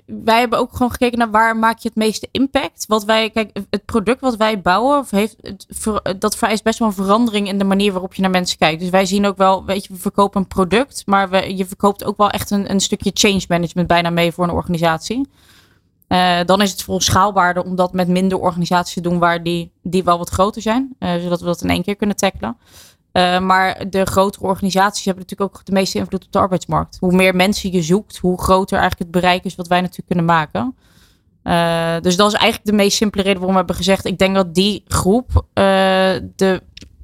[0.05, 2.85] wij hebben ook gewoon gekeken naar waar maak je het meeste impact.
[2.87, 5.35] Wat wij, kijk, het product wat wij bouwen, heeft,
[6.19, 8.79] dat vereist best wel een verandering in de manier waarop je naar mensen kijkt.
[8.79, 12.03] Dus wij zien ook wel, weet je, we verkopen een product, maar we, je verkoopt
[12.03, 15.29] ook wel echt een, een stukje change management bijna mee voor een organisatie.
[16.07, 19.71] Uh, dan is het veel schaalbaarder om dat met minder organisaties te doen waar die,
[19.83, 20.95] die wel wat groter zijn.
[20.99, 22.57] Uh, zodat we dat in één keer kunnen tackelen.
[23.13, 26.97] Uh, maar de grotere organisaties hebben natuurlijk ook de meeste invloed op de arbeidsmarkt.
[26.99, 30.25] Hoe meer mensen je zoekt, hoe groter eigenlijk het bereik is wat wij natuurlijk kunnen
[30.25, 30.75] maken.
[31.43, 34.35] Uh, dus dat is eigenlijk de meest simpele reden waarom we hebben gezegd: ik denk
[34.35, 35.43] dat die groep uh,
[36.35, 36.61] de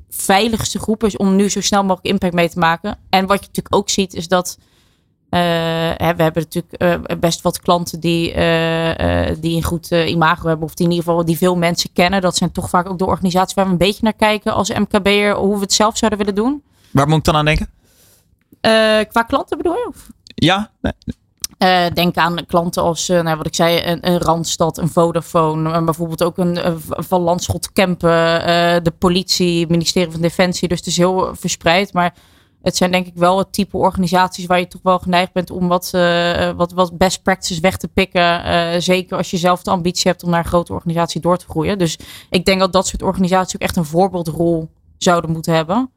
[0.09, 2.97] veiligste groep is om nu zo snel mogelijk impact mee te maken.
[3.09, 4.57] En wat je natuurlijk ook ziet, is dat
[5.29, 10.65] hè, we hebben natuurlijk uh, best wat klanten die, uh, die een goed imago hebben.
[10.65, 12.21] Of die in ieder geval die veel mensen kennen.
[12.21, 15.35] Dat zijn toch vaak ook de organisaties waar we een beetje naar kijken als MKB'er.
[15.35, 16.63] Hoe we het zelf zouden willen doen.
[16.91, 17.69] Waar moet ik dan aan denken?
[19.09, 19.85] qua klanten bedoel je?
[19.87, 20.07] Of?
[20.25, 20.71] Ja.
[20.81, 21.91] Nee.
[21.91, 25.83] denk aan klanten als, nou, wat ik zei, een, een Randstad, een Vodafone.
[25.83, 28.09] bijvoorbeeld ook een, Van Landschot Kempen.
[28.83, 30.67] de politie, het ministerie van Defensie.
[30.67, 31.93] Dus het is heel verspreid.
[31.93, 32.13] Maar
[32.67, 35.67] het zijn denk ik wel het type organisaties waar je toch wel geneigd bent om
[35.67, 38.45] wat, uh, wat, wat best practices weg te pikken.
[38.45, 41.45] Uh, zeker als je zelf de ambitie hebt om naar een grote organisatie door te
[41.49, 41.77] groeien.
[41.77, 41.97] Dus
[42.30, 45.89] ik denk dat dat soort organisaties ook echt een voorbeeldrol zouden moeten hebben.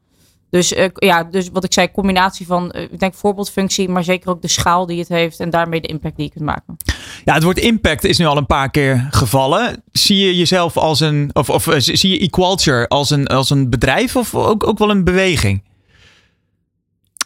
[0.49, 4.41] Dus uh, ja, dus wat ik zei, combinatie van, ik denk voorbeeldfunctie, maar zeker ook
[4.41, 6.77] de schaal die het heeft en daarmee de impact die je kunt maken.
[7.25, 9.83] Ja, het woord impact is nu al een paar keer gevallen.
[9.91, 14.15] Zie je jezelf als een, of, of zie je Equalture als een, als een bedrijf
[14.15, 15.69] of ook, ook wel een beweging?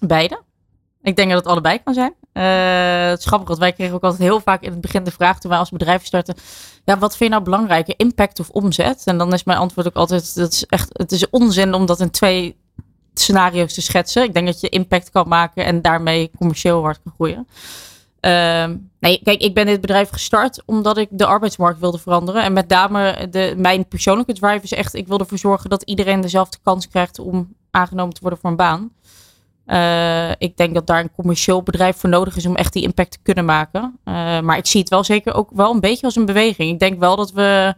[0.01, 0.41] Beide.
[1.01, 2.13] Ik denk dat het allebei kan zijn.
[2.33, 5.11] Uh, het is grappig, want wij kregen ook altijd heel vaak in het begin de
[5.11, 6.35] vraag toen wij als bedrijf starten.
[6.85, 9.01] Ja, wat vind je nou belangrijker, impact of omzet?
[9.05, 11.99] En dan is mijn antwoord ook altijd, dat is echt, het is onzin om dat
[11.99, 12.57] in twee
[13.13, 14.23] scenario's te schetsen.
[14.23, 17.47] Ik denk dat je impact kan maken en daarmee commercieel hard kan groeien.
[18.21, 22.43] Uh, nee, kijk, ik ben dit bedrijf gestart omdat ik de arbeidsmarkt wilde veranderen.
[22.43, 26.21] En met name de, mijn persoonlijke drive is echt, ik wilde ervoor zorgen dat iedereen
[26.21, 28.91] dezelfde kans krijgt om aangenomen te worden voor een baan.
[29.67, 33.11] Uh, ik denk dat daar een commercieel bedrijf voor nodig is om echt die impact
[33.11, 33.99] te kunnen maken.
[34.05, 36.71] Uh, maar ik zie het wel zeker ook wel een beetje als een beweging.
[36.71, 37.73] Ik denk wel dat we.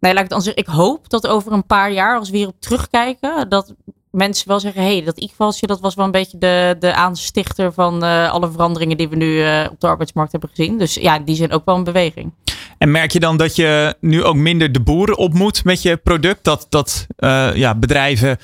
[0.00, 0.62] Nee, laat ik dan zeggen.
[0.62, 3.74] Ik hoop dat over een paar jaar, als we hierop terugkijken, dat
[4.10, 7.72] mensen wel zeggen: hé, hey, dat IQVALsje, dat was wel een beetje de, de aanstichter
[7.72, 9.38] van uh, alle veranderingen die we nu
[9.70, 10.78] op de arbeidsmarkt hebben gezien.
[10.78, 12.32] Dus ja, die zijn ook wel een beweging.
[12.78, 15.96] En merk je dan dat je nu ook minder de boeren op moet met je
[15.96, 16.44] product?
[16.44, 17.06] Dat, dat
[17.54, 18.38] ja, bedrijven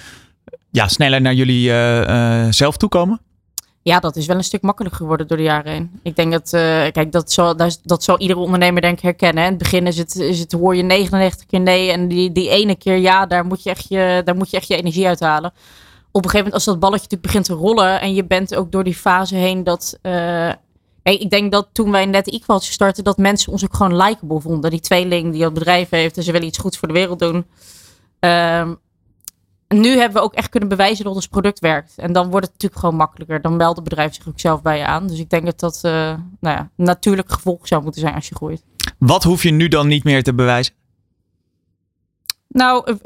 [0.76, 3.20] ja, sneller naar jullie uh, uh, zelf toekomen?
[3.82, 6.00] Ja, dat is wel een stuk makkelijker geworden door de jaren heen.
[6.02, 6.60] Ik denk dat, uh,
[6.92, 9.44] kijk, dat zal, dat, zal iedere ondernemer denk ik herkennen.
[9.44, 12.48] In het begin is het, is het, hoor je 99 keer nee en die, die
[12.48, 15.50] ene keer ja, daar moet, je echt je, daar moet je echt je energie uithalen.
[16.10, 18.72] Op een gegeven moment als dat balletje natuurlijk begint te rollen en je bent ook
[18.72, 19.98] door die fase heen dat...
[21.02, 24.70] Ik denk dat toen wij net Equaltje starten, dat mensen ons ook gewoon likable vonden.
[24.70, 27.46] Die tweeling die dat bedrijf heeft en ze willen iets goeds voor de wereld doen.
[28.20, 28.78] Um,
[29.68, 31.92] nu hebben we ook echt kunnen bewijzen dat ons product werkt.
[31.96, 33.42] En dan wordt het natuurlijk gewoon makkelijker.
[33.42, 35.06] Dan meldt het bedrijf zich ook zelf bij je aan.
[35.06, 35.92] Dus ik denk dat dat uh,
[36.40, 38.62] nou ja, natuurlijk gevolg zou moeten zijn als je groeit.
[38.98, 40.74] Wat hoef je nu dan niet meer te bewijzen?
[42.56, 42.96] Nou, uh,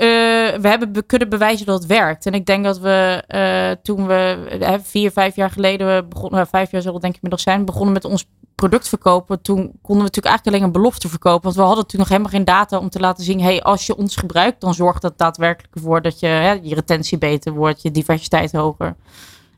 [0.60, 2.26] we hebben kunnen bewijzen dat het werkt.
[2.26, 6.80] En ik denk dat we uh, toen we vier, vijf jaar geleden begonnen, vijf jaar
[6.80, 10.26] zullen het denk ik inmiddels zijn, begonnen met ons product verkopen, toen konden we natuurlijk
[10.26, 11.42] eigenlijk alleen een belofte verkopen.
[11.42, 13.96] Want we hadden natuurlijk nog helemaal geen data om te laten zien, hey, als je
[13.96, 18.52] ons gebruikt, dan zorgt dat daadwerkelijk ervoor dat je, je retentie beter wordt, je diversiteit
[18.52, 18.96] hoger.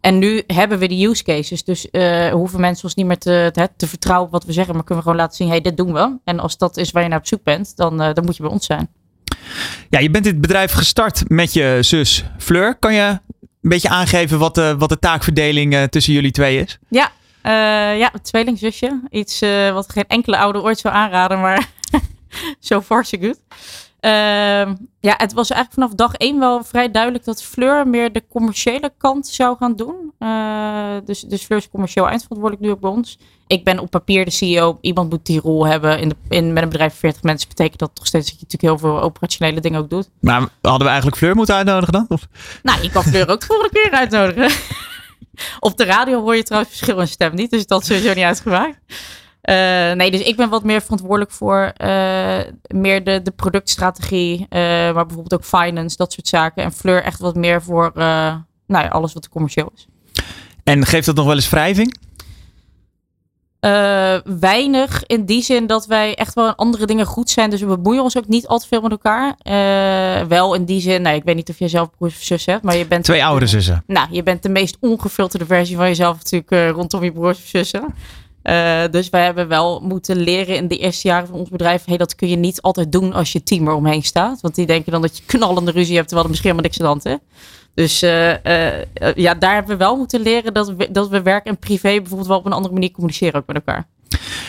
[0.01, 1.65] En nu hebben we de use cases.
[1.65, 4.75] Dus uh, hoeven mensen ons niet meer te, te, vertrouwen op wat we zeggen.
[4.75, 6.19] Maar kunnen we gewoon laten zien, hey, dit doen we.
[6.25, 8.53] En als dat is waar je naar op zoek bent, dan, dan moet je bij
[8.53, 9.02] ons zijn.
[9.91, 12.75] Ja, je bent dit bedrijf gestart met je zus Fleur.
[12.75, 16.79] Kan je een beetje aangeven wat de, wat de taakverdeling uh, tussen jullie twee is?
[16.89, 17.11] Ja,
[17.43, 19.01] uh, ja, tweelingzusje.
[19.11, 19.41] Iets
[19.73, 21.69] wat geen enkele ouder ooit zou aanraden, maar
[22.61, 23.39] so far so good.
[24.03, 28.23] Ehm, ja, het was eigenlijk vanaf dag één wel vrij duidelijk dat Fleur meer de
[28.29, 30.13] commerciële kant zou gaan doen.
[30.19, 33.19] Uh, dus, dus Fleur is commercieel eindverantwoordelijk nu ook bij ons.
[33.47, 34.79] Ik ben op papier de CEO.
[34.81, 35.99] Iemand moet die rol hebben.
[35.99, 38.47] In de, in, met een bedrijf van 40 mensen betekent dat toch steeds dat je
[38.47, 40.11] natuurlijk heel veel operationele dingen ook doet.
[40.21, 42.07] Maar hadden we eigenlijk Fleur moeten uitnodigen dan?
[42.09, 42.29] Of?
[42.63, 44.51] Nou, je kan Fleur ook de volgende keer uitnodigen.
[45.61, 47.51] op de radio hoor je trouwens verschil in stem niet.
[47.51, 48.79] Dus dat is sowieso niet uitgemaakt.
[49.51, 54.47] Uh, nee, dus ik ben wat meer verantwoordelijk voor uh, meer de, de productstrategie, uh,
[54.95, 56.63] maar bijvoorbeeld ook finance, dat soort zaken.
[56.63, 59.87] En Fleur echt wat meer voor nou ja, alles wat commercieel is.
[60.65, 62.11] En geeft dat nog wel eens wrijving?
[64.25, 67.51] weinig in die zin dat wij echt wel in andere dingen goed zijn.
[67.51, 69.37] Dus we bemoeien ons ook niet al te veel met elkaar.
[70.29, 72.65] wel in die zin, nou, ik weet niet of jij zelf broers of zussen hebt,
[72.65, 73.05] maar je bent...
[73.05, 73.85] Twee oudere zussen.
[73.87, 77.95] Nou, je bent de meest ongefilterde versie van jezelf natuurlijk rondom je broers of zussen.
[78.43, 81.85] Uh, dus wij hebben wel moeten leren in de eerste jaren van ons bedrijf.
[81.85, 84.41] Hey, dat kun je niet altijd doen als je team eromheen staat.
[84.41, 87.01] Want die denken dan dat je knallende ruzie hebt, terwijl er misschien helemaal niks aan
[87.01, 87.41] de hand is.
[87.75, 91.47] Dus uh, uh, ja, daar hebben we wel moeten leren dat we, dat we werk
[91.47, 93.87] en privé bijvoorbeeld wel op een andere manier communiceren ook met elkaar.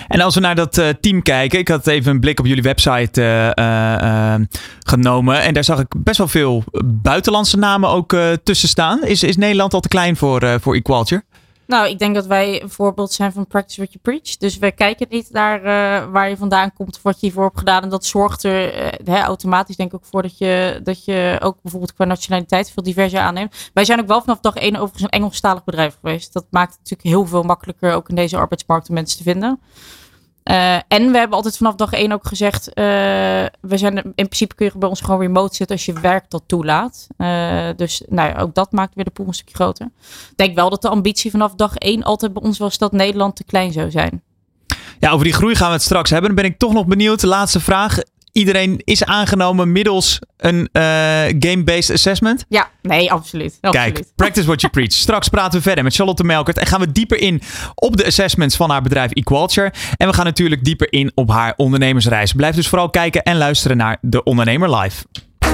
[0.08, 3.21] En als we naar dat team kijken, ik had even een blik op jullie website
[4.79, 5.41] genomen.
[5.41, 9.03] En daar zag ik best wel veel buitenlandse namen ook tussen staan.
[9.03, 11.23] Is, is Nederland al te klein voor, voor Equalture?
[11.73, 14.38] Nou, ik denk dat wij een voorbeeld zijn van practice what you preach.
[14.38, 17.83] Dus wij kijken niet naar uh, waar je vandaan komt wat je hiervoor hebt gedaan.
[17.83, 21.57] En dat zorgt er uh, automatisch denk ik ook voor dat je, dat je ook
[21.62, 23.71] bijvoorbeeld qua nationaliteit veel diverser aanneemt.
[23.73, 26.33] Wij zijn ook wel vanaf dag één overigens een Engelstalig bedrijf geweest.
[26.33, 29.59] Dat maakt het natuurlijk heel veel makkelijker ook in deze arbeidsmarkt om mensen te vinden.
[30.43, 32.73] Uh, en we hebben altijd vanaf dag één ook gezegd, uh,
[33.62, 36.43] we zijn in principe kun je bij ons gewoon remote zitten als je werk dat
[36.45, 37.08] toelaat.
[37.17, 39.89] Uh, dus nou ja, ook dat maakt weer de pool een stukje groter.
[40.06, 43.36] Ik denk wel dat de ambitie vanaf dag één altijd bij ons was dat Nederland
[43.36, 44.23] te klein zou zijn.
[44.99, 46.36] Ja, over die groei gaan we het straks hebben.
[46.36, 47.19] Dan ben ik toch nog benieuwd.
[47.19, 47.97] De laatste vraag
[48.33, 50.83] iedereen is aangenomen middels een uh,
[51.39, 52.45] game-based assessment?
[52.49, 53.93] Ja, nee, absoluut, absoluut.
[53.93, 54.91] Kijk, practice what you preach.
[54.91, 57.41] Straks praten we verder met Charlotte Melkert en gaan we dieper in
[57.75, 59.73] op de assessments van haar bedrijf Equalture.
[59.97, 62.33] En we gaan natuurlijk dieper in op haar ondernemersreis.
[62.33, 65.03] Blijf dus vooral kijken en luisteren naar De Ondernemer Live.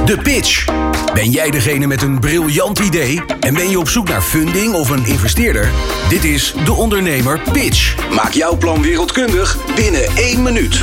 [0.05, 0.65] De Pitch.
[1.13, 4.89] Ben jij degene met een briljant idee en ben je op zoek naar funding of
[4.89, 5.69] een investeerder?
[6.09, 8.09] Dit is De Ondernemer Pitch.
[8.15, 10.81] Maak jouw plan wereldkundig binnen één minuut.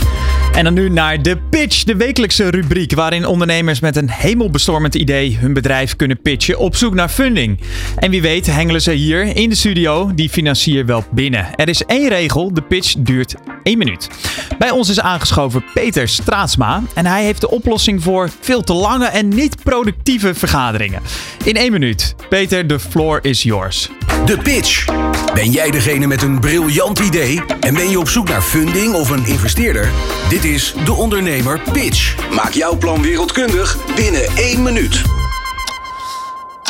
[0.57, 5.37] En dan nu naar de pitch, de wekelijkse rubriek waarin ondernemers met een hemelbestormend idee
[5.37, 7.61] hun bedrijf kunnen pitchen op zoek naar funding.
[7.97, 11.55] En wie weet hengelen ze hier in de studio die financier wel binnen.
[11.55, 14.09] Er is één regel, de pitch duurt één minuut.
[14.59, 19.07] Bij ons is aangeschoven Peter Straatsma en hij heeft de oplossing voor veel te lange
[19.07, 21.03] en niet productieve vergaderingen.
[21.45, 22.15] In één minuut.
[22.29, 23.91] Peter, the floor is yours.
[24.07, 24.85] De pitch.
[25.35, 29.11] Ben jij degene met een briljant idee en ben je op zoek naar funding of
[29.11, 29.91] een investeerder?
[30.29, 32.31] Dit is De Ondernemer Pitch.
[32.35, 35.03] Maak jouw plan wereldkundig binnen één minuut.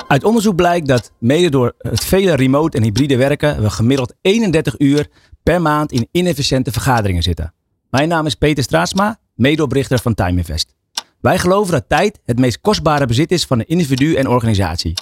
[0.08, 4.74] Uit onderzoek blijkt dat mede door het vele remote en hybride werken we gemiddeld 31
[4.78, 5.06] uur
[5.42, 7.54] per maand in inefficiënte vergaderingen zitten.
[7.90, 10.74] Mijn naam is Peter Straatsma, medeoprichter van Time Invest.
[11.20, 14.94] Wij geloven dat tijd het meest kostbare bezit is van een individu en organisatie.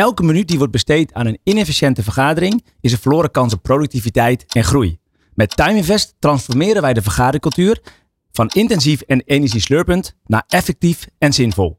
[0.00, 4.44] Elke minuut die wordt besteed aan een inefficiënte vergadering is een verloren kans op productiviteit
[4.48, 4.98] en groei.
[5.34, 7.80] Met Time Invest transformeren wij de vergadercultuur
[8.32, 11.78] van intensief en energieslurpend naar effectief en zinvol.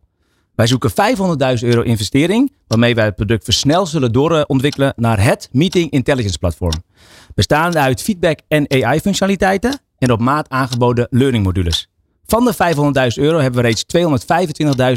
[0.56, 5.92] Wij zoeken 500.000 euro investering, waarmee wij het product versneld zullen doorontwikkelen naar het Meeting
[5.92, 6.84] Intelligence Platform.
[7.36, 11.91] Bestaande uit feedback en AI-functionaliteiten en op maat aangeboden learning modules.
[12.26, 13.86] Van de 500.000 euro hebben we reeds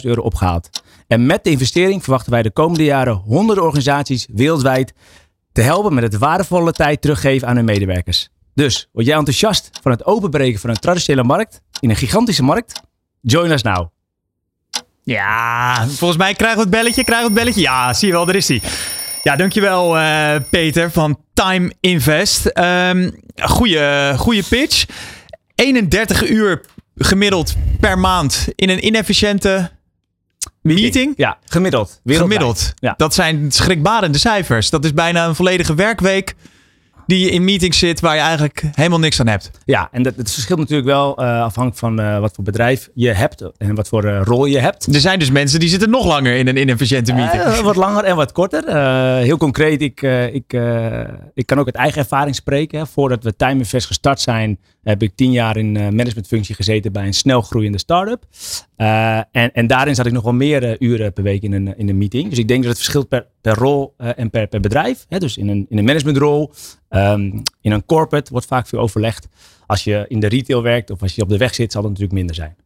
[0.00, 0.82] 225.000 euro opgehaald.
[1.06, 4.92] En met de investering verwachten wij de komende jaren honderden organisaties wereldwijd
[5.52, 8.28] te helpen met het waardevolle tijd teruggeven aan hun medewerkers.
[8.54, 12.82] Dus word jij enthousiast van het openbreken van een traditionele markt in een gigantische markt?
[13.20, 13.88] Join us now.
[15.02, 17.04] Ja, volgens mij krijgen we het belletje.
[17.04, 17.60] Krijgen we het belletje?
[17.60, 18.62] Ja, zie je wel, daar is hij.
[19.22, 22.58] Ja, dankjewel uh, Peter van Time Invest.
[22.58, 24.84] Um, goeie, goeie pitch.
[25.54, 26.60] 31 uur
[26.94, 29.70] gemiddeld per maand in een inefficiënte
[30.62, 31.14] meeting.
[31.16, 32.00] Ja, gemiddeld.
[32.04, 32.72] Gemiddeld.
[32.74, 32.94] Ja.
[32.96, 34.70] Dat zijn schrikbarende cijfers.
[34.70, 36.34] Dat is bijna een volledige werkweek
[37.06, 39.50] die je in meetings zit waar je eigenlijk helemaal niks aan hebt.
[39.64, 43.10] Ja, en dat, het verschilt natuurlijk wel uh, afhankelijk van uh, wat voor bedrijf je
[43.10, 44.86] hebt en wat voor uh, rol je hebt.
[44.94, 47.60] Er zijn dus mensen die zitten nog langer in een inefficiënte meeting.
[47.60, 48.76] wat langer en wat korter.
[49.18, 50.52] heel concreet, ik, ik,
[51.34, 52.78] ik kan ook uit eigen ervaring spreken.
[52.78, 52.86] Hè.
[52.86, 57.14] Voordat we Time Invest gestart zijn, heb ik tien jaar in managementfunctie gezeten bij een
[57.14, 58.24] snel groeiende start-up.
[58.76, 61.98] en, en daarin zat ik nog wel meer uren per week in een, in een
[61.98, 62.28] meeting.
[62.28, 65.06] Dus ik denk dat het verschilt per per rol eh, en per, per bedrijf.
[65.08, 65.18] Hè?
[65.18, 66.52] Dus in een, in een managementrol,
[66.88, 67.20] ehm,
[67.60, 69.28] in een corporate wordt vaak veel overlegd.
[69.66, 71.90] Als je in de retail werkt of als je op de weg zit, zal het
[71.90, 72.56] natuurlijk minder zijn.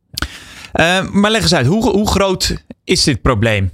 [0.72, 3.70] Eh, maar leg eens uit, hoe, hoe groot is dit probleem?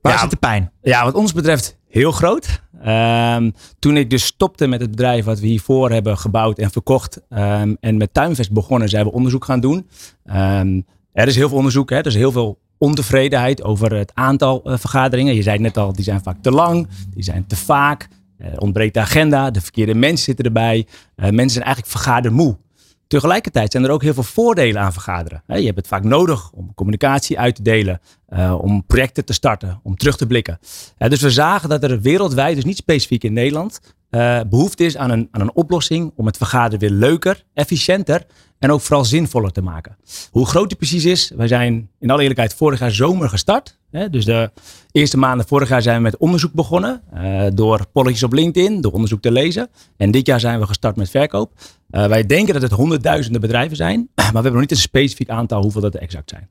[0.00, 0.72] Waar Ja, zit de pijn?
[0.82, 2.62] Ja, wat ons betreft heel groot.
[2.82, 7.20] Ehm, toen ik dus stopte met het bedrijf wat we hiervoor hebben gebouwd en verkocht
[7.28, 9.88] ehm, en met Tuinvest begonnen, zijn we onderzoek gaan doen.
[11.12, 11.96] Er is heel veel onderzoek, hè?
[11.96, 15.34] er is heel veel ontevredenheid over het aantal eh, vergaderingen.
[15.34, 18.08] Je zei net al, die zijn vaak te lang, die zijn te vaak.
[18.38, 20.86] Er ontbreekt de agenda, de verkeerde mensen zitten erbij.
[21.14, 22.56] Eh, mensen zijn eigenlijk vergadermoe.
[23.06, 25.42] Tegelijkertijd zijn er ook heel veel voordelen aan vergaderen.
[25.46, 29.80] Je hebt het vaak nodig om communicatie uit te delen, eh, om projecten te starten,
[29.82, 30.58] om terug te blikken.
[30.98, 33.80] Dus we zagen dat er wereldwijd, dus niet specifiek in Nederland,
[34.12, 38.26] eh, behoefte is aan een, aan een oplossing om het vergaderen weer leuker, efficiënter
[38.58, 39.96] en ook vooral zinvoller te maken.
[40.30, 43.78] Hoe groot die precies is, wij zijn in alle eerlijkheid vorig jaar zomer gestart.
[43.90, 44.50] Hè, dus de
[44.90, 47.02] eerste maanden vorig jaar zijn we met onderzoek begonnen.
[47.12, 49.68] eh, door polletjes op LinkedIn, door onderzoek te lezen.
[49.96, 51.52] En dit jaar zijn we gestart met verkoop.
[51.90, 53.98] Eh, wij denken dat het honderdduizenden bedrijven zijn.
[54.14, 56.48] Maar we hebben nog niet een specifiek aantal hoeveel dat er exact zijn.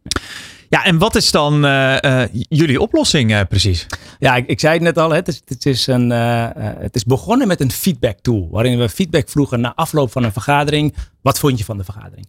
[0.71, 3.87] Ja, en wat is dan eh, eh, jullie oplossing eh, precies?
[4.19, 5.09] Ja, ik, ik zei het net al.
[5.09, 8.47] Het is, het, is een, het is begonnen met een feedback tool.
[8.51, 10.95] Waarin we feedback vroegen na afloop van een vergadering.
[11.21, 12.27] Wat vond je van de vergadering?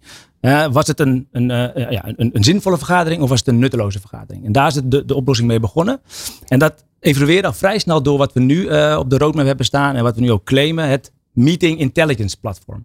[0.73, 1.49] Was het een, een,
[1.91, 4.45] ja, een, een zinvolle vergadering of was het een nutteloze vergadering?
[4.45, 6.01] En daar is de, de oplossing mee begonnen.
[6.47, 8.65] En dat evolueerde al vrij snel door wat we nu
[8.97, 9.97] op de roadmap hebben staan.
[9.97, 10.89] En wat we nu ook claimen.
[10.89, 12.85] Het Meeting Intelligence Platform.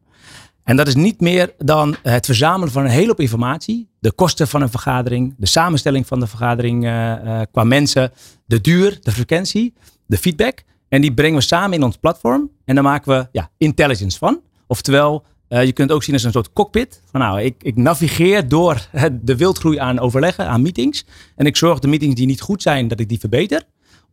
[0.67, 3.89] En dat is niet meer dan het verzamelen van een hele hoop informatie.
[3.99, 8.11] De kosten van een vergadering, de samenstelling van de vergadering eh, eh, qua mensen,
[8.45, 9.73] de duur, de frequentie,
[10.05, 10.63] de feedback.
[10.89, 12.51] En die brengen we samen in ons platform.
[12.65, 14.41] En daar maken we ja, intelligence van.
[14.67, 17.01] Oftewel, eh, je kunt het ook zien als een soort cockpit.
[17.11, 18.87] Van nou, ik, ik navigeer door
[19.21, 21.05] de wildgroei aan overleggen, aan meetings.
[21.35, 23.63] En ik zorg de meetings die niet goed zijn, dat ik die verbeter.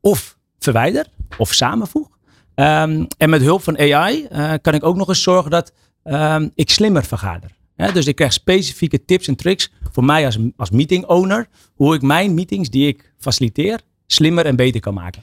[0.01, 1.07] Of verwijder,
[1.39, 2.09] of samenvoeg.
[2.55, 4.29] Ehm, en met hulp van AI
[4.63, 5.73] kan ik ook nog eens zorgen dat
[6.05, 7.51] ehm, ik slimmer vergader.
[7.93, 11.49] Dus ik krijg specifieke tips en tricks voor mij als, als meeting owner.
[11.75, 15.23] Hoe ik mijn meetings die ik faciliteer slimmer en beter kan maken.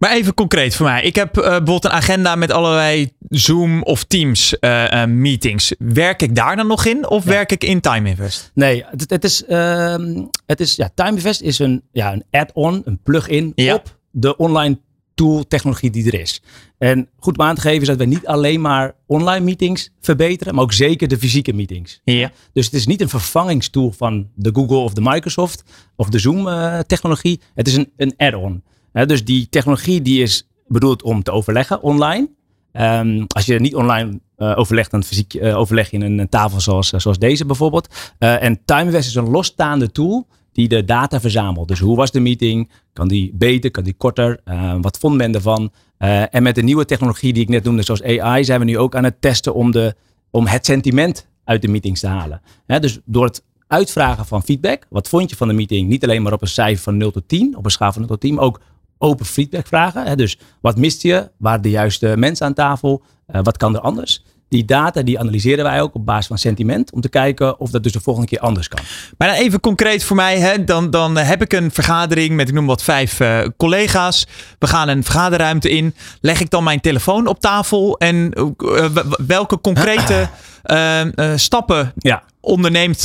[0.00, 1.02] Maar even concreet voor mij.
[1.02, 5.74] Ik heb eh, bijvoorbeeld een agenda met allerlei Zoom of Teams eh, eh, meetings.
[5.78, 8.50] Werk ik daar dan nog in of werk ik in Time Invest?
[8.54, 13.00] Nee, het, het is, ehm, het is ja, TimeInvest is een, ja, een add-on, een
[13.02, 13.74] plug-in Ja.
[13.74, 14.78] op de online
[15.20, 16.42] tool technologie die er is.
[16.78, 20.54] En goed om aan te geven is dat we niet alleen maar online meetings verbeteren,
[20.54, 22.00] maar ook zeker de fysieke meetings.
[22.04, 22.30] Ja.
[22.52, 25.62] Dus het is niet een vervangingstool van de Google of de Microsoft
[25.96, 27.40] of de Zoom eh, technologie.
[27.54, 28.62] Het is een, een add-on.
[28.92, 32.28] Dus die technologie die is bedoeld om te overleggen online.
[32.72, 36.60] Ehm, als je niet online eh, overlegt, dan fysiek eh, overleg je in een, tafel
[36.60, 38.14] zoals, zoals deze bijvoorbeeld.
[38.18, 41.68] En TimeInvest is een losstaande tool die de data verzamelt.
[41.68, 42.70] Dus hoe was de meeting?
[42.92, 43.70] Kan die beter?
[43.70, 44.40] Kan die korter?
[44.44, 45.72] Eh, wat vond men ervan?
[45.96, 48.78] Eh, en met de nieuwe technologie die ik net noemde, zoals AI, zijn we nu
[48.78, 49.94] ook aan het testen om, de,
[50.30, 52.40] om het sentiment uit de meetings te halen.
[52.66, 54.86] Dus door het uitvragen van feedback.
[54.88, 55.88] Wat vond je van de meeting?
[55.88, 58.10] Niet alleen maar op een cijfer van 0 tot 10, op een schaal van 0
[58.10, 58.60] tot 10, maar ook
[58.98, 60.16] open feedback vragen.
[60.16, 61.30] Dus wat miste je?
[61.36, 63.02] Waren de juiste mensen aan tafel?
[63.26, 64.24] Eh, wat kan er anders?
[64.50, 66.92] Die data die analyseren wij ook op basis van sentiment.
[66.92, 68.80] Om te kijken of dat dus de volgende keer anders kan.
[69.18, 70.38] Maar dan even concreet voor mij.
[70.38, 74.26] Hè, dan, dan heb ik een vergadering met, ik noem wat, vijf eh, collega's.
[74.58, 75.94] We gaan een vergaderruimte in.
[76.20, 77.98] Leg ik dan mijn telefoon op tafel?
[77.98, 78.86] En eh,
[79.26, 80.28] welke concrete
[80.62, 81.02] eh,
[81.36, 83.02] stappen Ja, onderneemt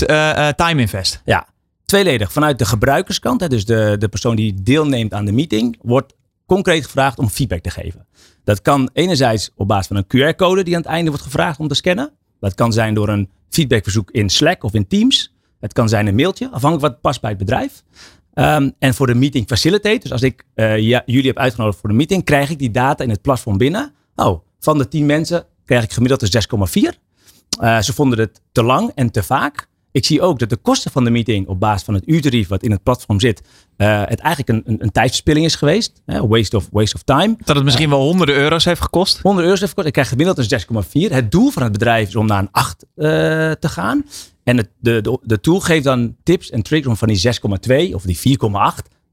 [0.55, 1.21] Time Invest?
[1.25, 1.47] ja.
[1.85, 2.31] tweeledig.
[2.31, 6.13] Vanuit de gebruikerskant, hè, dus de, de persoon die deelneemt aan de meeting, wordt
[6.45, 8.05] concreet gevraagd om feedback te geven.
[8.43, 11.67] Dat kan enerzijds op basis van een QR-code die aan het einde wordt gevraagd om
[11.67, 12.11] te scannen.
[12.39, 15.33] Dat kan zijn door een feedbackverzoek in Slack of in Teams.
[15.59, 17.83] Het kan zijn een mailtje, afhankelijk wat past bij het bedrijf.
[18.33, 21.89] Ehm, en voor de meeting facilitate, dus als ik eh, ja, jullie heb uitgenodigd voor
[21.89, 23.93] de meeting, krijg ik die data in het platform binnen.
[24.15, 26.99] Oh, van de 10 mensen krijg ik gemiddeld een 6,4.
[27.59, 29.67] Eh, ze vonden het te lang en te vaak.
[29.95, 32.63] Ik zie ook dat de kosten van de meeting op basis van het uurtarief wat
[32.63, 33.41] in het platform zit,
[33.77, 36.01] eh, het eigenlijk een, een, een tijdverspilling is geweest.
[36.05, 37.35] Hè, waste, of, waste of time.
[37.43, 39.19] Dat het misschien wel honderden euro's heeft gekost?
[39.19, 39.87] 100 euro heeft gekort.
[39.87, 40.59] Ik krijg gemiddeld een
[41.09, 41.11] 6,4.
[41.11, 43.07] Het doel van het bedrijf is om naar een 8 eh,
[43.51, 44.05] te gaan.
[44.43, 47.33] En het, de, de, de tool geeft dan tips en tricks om van die
[47.89, 48.45] 6,2 of die 4,8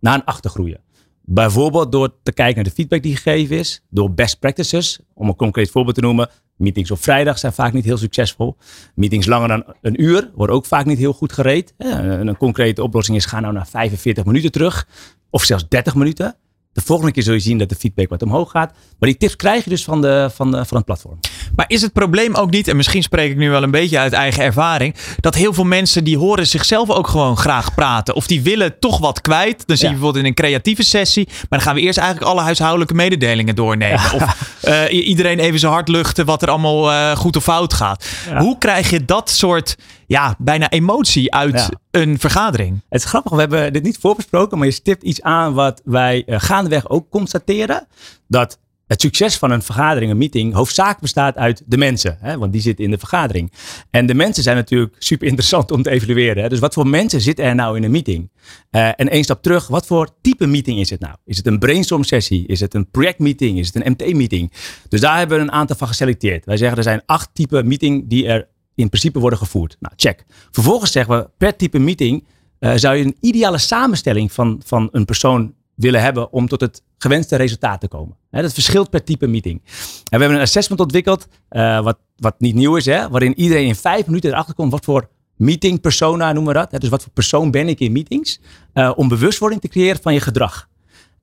[0.00, 0.80] naar een 8 te groeien.
[1.24, 3.82] Bijvoorbeeld door te kijken naar de feedback die gegeven is.
[3.90, 5.00] Door best practices.
[5.14, 6.28] Om een concreet voorbeeld te noemen.
[6.56, 8.56] Meetings op vrijdag zijn vaak niet heel succesvol.
[8.94, 11.74] Meetings langer dan een uur worden ook vaak niet heel goed gereed.
[11.78, 14.88] Een concrete oplossing is ga nou naar 45 minuten terug.
[15.30, 16.36] Of zelfs 30 minuten.
[16.72, 18.72] De volgende keer zul je zien dat de feedback wat omhoog gaat.
[18.98, 21.18] Maar die tips krijg je dus van, de, van, de, van het platform.
[21.56, 24.12] Maar is het probleem ook niet, en misschien spreek ik nu wel een beetje uit
[24.12, 28.14] eigen ervaring, dat heel veel mensen die horen zichzelf ook gewoon graag praten.
[28.14, 29.66] Of die willen toch wat kwijt.
[29.66, 31.26] Dan zie je bijvoorbeeld in een creatieve sessie.
[31.26, 34.12] Maar dan gaan we eerst eigenlijk alle huishoudelijke mededelingen doornemen.
[34.14, 38.06] Of uh, iedereen even zijn hart luchten wat er allemaal uh, goed of fout gaat.
[38.38, 39.76] Hoe krijg je dat soort
[40.12, 42.82] ja, bijna emotie uit een vergadering.
[42.88, 46.22] Het is grappig, we hebben dit niet voorbesproken, maar je stipt iets aan wat wij
[46.26, 47.86] uh, gaandeweg ook constateren.
[48.28, 52.16] Dat het succes van een vergadering, een meeting, hoofdzakelijk bestaat uit de mensen.
[52.20, 53.52] Hè, want die zitten in de vergadering.
[53.90, 56.42] En de mensen zijn natuurlijk super interessant om te evalueren.
[56.42, 56.48] Hè.
[56.48, 58.30] Dus wat voor mensen zitten er nou in een meeting?
[58.70, 61.14] Uh, en één stap terug, wat voor type meeting is het nou?
[61.24, 62.46] Is het een brainstorm sessie?
[62.46, 63.58] Is het een projectmeeting?
[63.58, 64.52] Is het een MT-meeting?
[64.88, 66.44] Dus daar hebben we een aantal van geselecteerd.
[66.44, 69.76] Wij zeggen er zijn acht typen meeting die er in principe worden gevoerd.
[69.80, 70.24] Nou, check.
[70.50, 72.24] Vervolgens zeggen we, per type meeting
[72.58, 76.82] uh, zou je een ideale samenstelling van, van een persoon willen hebben om tot het
[76.98, 78.16] gewenste resultaat te komen.
[78.30, 79.60] Dat verschilt per type meeting.
[79.64, 83.66] En we hebben een assessment ontwikkeld, uh, wat, wat niet nieuw is, hè, waarin iedereen
[83.66, 86.80] in vijf minuten erachter komt wat voor meeting persona noemen we dat.
[86.80, 88.40] Dus wat voor persoon ben ik in meetings,
[88.74, 90.68] uh, om bewustwording te creëren van je gedrag.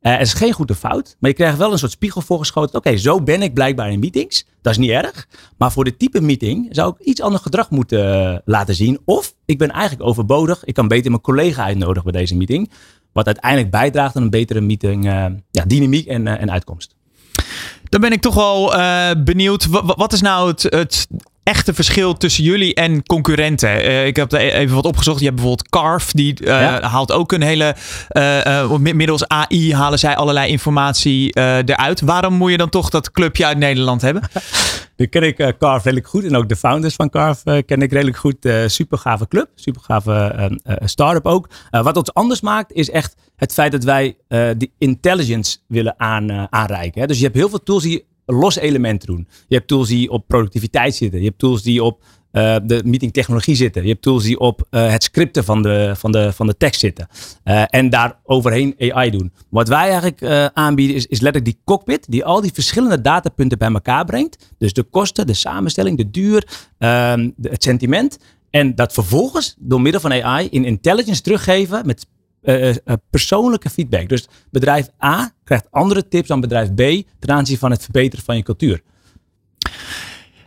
[0.01, 2.75] Uh, het is geen goede fout, maar je krijgt wel een soort spiegel voorgeschoten.
[2.75, 4.45] Oké, zo ben ik blijkbaar in meetings.
[4.61, 5.27] Dat is niet erg.
[5.57, 8.99] Maar voor dit type meeting zou ik iets ander gedrag moeten uh, laten zien.
[9.05, 10.63] Of ik ben eigenlijk overbodig.
[10.63, 12.71] Ik kan beter mijn collega uitnodigen bij deze meeting.
[13.13, 16.95] Wat uiteindelijk bijdraagt aan een betere meeting, uh, ja, dynamiek en, en uitkomst.
[17.83, 18.73] Dan ben ik toch wel
[19.23, 19.65] benieuwd.
[19.83, 21.07] Wat is nou het, het
[21.43, 23.85] echte verschil tussen jullie en concurrenten?
[23.85, 25.19] Uh, ik heb er even wat opgezocht.
[25.19, 26.81] Je hebt bijvoorbeeld Carve, die uh, ja.
[26.81, 27.75] haalt ook een hele.
[28.11, 32.01] Uh, middels AI halen zij allerlei informatie eruit.
[32.01, 34.23] Waarom moet je dan toch dat clubje uit Nederland hebben?
[34.97, 38.17] Nu ken ik Carve redelijk goed en ook de founders van Carve ken ik redelijk
[38.17, 38.49] goed.
[38.65, 41.49] super gave club, super gave start-up ook.
[41.69, 47.01] wat ons anders maakt is echt het feit dat wij de intelligence willen aan, aanreiken.
[47.01, 47.07] Hè?
[47.07, 49.27] Dus je hebt heel veel tools die los elementen doen.
[49.47, 51.19] Je hebt tools die op productiviteit zitten.
[51.19, 53.81] Je hebt tools die op uh, de meetingtechnologie zitten.
[53.81, 56.79] Je hebt tools die op uh, het scripten van de, van de, van de tekst
[56.79, 57.07] zitten.
[57.43, 59.33] Uh, en daar overheen AI doen.
[59.49, 60.23] Wat wij eigenlijk
[60.53, 64.53] aanbieden is, is letterlijk die cockpit die al die verschillende datapunten bij elkaar brengt.
[64.57, 68.17] Dus de kosten, de samenstelling, de duur, ehm, het sentiment.
[68.49, 72.07] En dat vervolgens door middel van AI in intelligence teruggeven met
[72.43, 72.75] uh,
[73.09, 74.09] persoonlijke feedback.
[74.09, 76.77] Dus bedrijf A krijgt andere tips dan bedrijf B
[77.19, 78.81] ten aanzien van het verbeteren van je cultuur.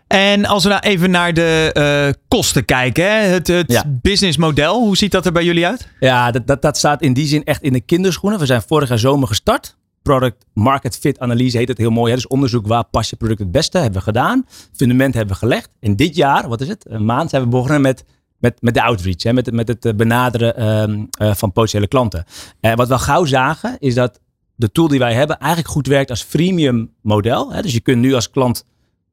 [0.06, 3.10] En als we nou even naar de uh, kosten kijken, hè?
[3.10, 3.84] het, het ja.
[3.86, 5.88] businessmodel, hoe ziet dat er bij jullie uit?
[6.00, 8.38] Ja, dat, dat, dat staat in die zin echt in de kinderschoenen.
[8.38, 9.76] We zijn vorig jaar zomer gestart.
[10.02, 12.10] Product Market Fit Analyse heet het heel mooi.
[12.10, 12.16] Hè?
[12.16, 14.46] Dus onderzoek waar pas je product het beste hebben we gedaan.
[14.72, 15.68] Fundament hebben we gelegd.
[15.80, 16.86] En dit jaar, wat is het?
[16.88, 18.04] Een maand zijn we begonnen met
[18.42, 22.24] met, met de outreach, hè, met, met het eh, benaderen um, uh, van potentiële klanten.
[22.60, 24.20] Uh, wat we gauw zagen, is dat
[24.54, 27.52] de tool die wij hebben eigenlijk goed werkt als freemium model.
[27.52, 27.62] Hè.
[27.62, 28.66] Dus je kunt nu als klant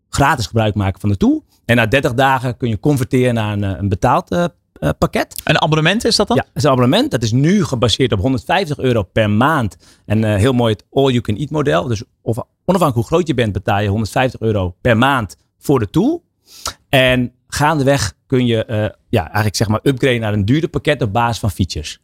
[0.10, 1.44] gratis gebruik maken van de tool.
[1.66, 4.46] En na 30 dagen kun je converteren naar een, een betaald uh,
[4.98, 5.42] pakket.
[5.44, 6.38] Een abonnement is dat dan?
[6.38, 7.12] Ja, is een abonnement.
[7.12, 9.78] Dat is nu gebaseerd op 150 euro per maand.
[10.06, 11.88] En uh, heel mooi het all you can eat model.
[11.88, 15.90] Dus of, onafhankelijk hoe groot je bent, betaal je 150 euro per maand voor de
[15.90, 16.24] tool.
[16.90, 21.14] En gaandeweg kun je uh, ja, eigenlijk zeg maar upgraden naar een duurder pakket op
[21.14, 22.00] basis van features.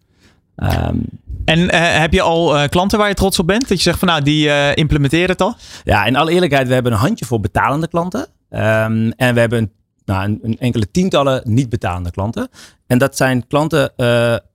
[0.55, 1.05] Um,
[1.45, 1.69] en uh,
[1.99, 3.67] heb je al uh, klanten waar je trots op bent?
[3.67, 5.55] Dat je zegt van nou, die implementeren het al?
[5.83, 8.19] Ja, in alle eerlijkheid, we hebben een handje voor betalende klanten.
[8.49, 9.71] Um, en we hebben
[10.05, 12.49] nou, een, een, enkele tientallen niet betalende klanten.
[12.87, 13.91] En dat zijn klanten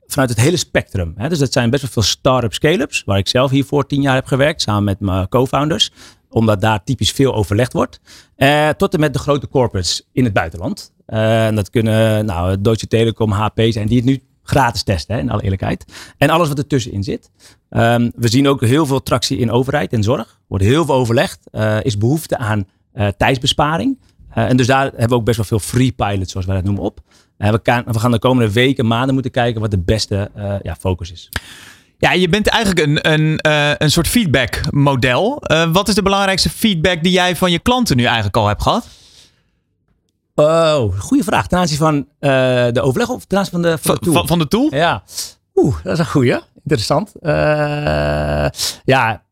[0.06, 1.14] vanuit het hele spectrum.
[1.16, 1.28] Hè?
[1.28, 4.26] Dus dat zijn best wel veel start-up scale-ups, waar ik zelf hiervoor tien jaar heb
[4.26, 5.92] gewerkt, samen met mijn co-founders
[6.30, 8.00] omdat daar typisch veel overlegd wordt.
[8.36, 10.92] Uh, tot en met de grote corporates in het buitenland.
[11.08, 15.20] Uh, en dat kunnen nou, Deutsche Telekom, HP zijn, die het nu gratis testen, hè,
[15.20, 15.84] in alle eerlijkheid.
[16.18, 17.30] En alles wat ertussenin zit.
[17.70, 20.40] Um, we zien ook heel veel tractie in overheid en zorg.
[20.46, 21.38] Wordt heel veel overlegd.
[21.52, 22.66] Uh, is behoefte aan
[23.16, 23.98] tijdsbesparing.
[24.30, 26.82] en dus daar hebben we ook best wel veel free pilots, zoals wij dat noemen,
[26.82, 27.00] op.
[27.36, 30.30] we, we gaan de komende weken, maanden moeten kijken wat de beste
[30.62, 31.28] ja, focus is.
[32.00, 35.42] Ja, je bent eigenlijk een, een, uh, een soort feedback model.
[35.46, 38.62] Uh, wat is de belangrijkste feedback die jij van je klanten nu eigenlijk al hebt
[38.62, 38.86] gehad?
[40.34, 41.46] Oh, goede vraag.
[41.46, 42.30] Ten aanzien van uh,
[42.72, 44.12] de overleg of ten aanzien van de, van de tool?
[44.12, 44.74] Van, van de tool?
[44.74, 45.02] Ja.
[45.54, 46.42] Oeh, dat is een goede.
[46.54, 47.12] Interessant.
[48.84, 49.22] ja,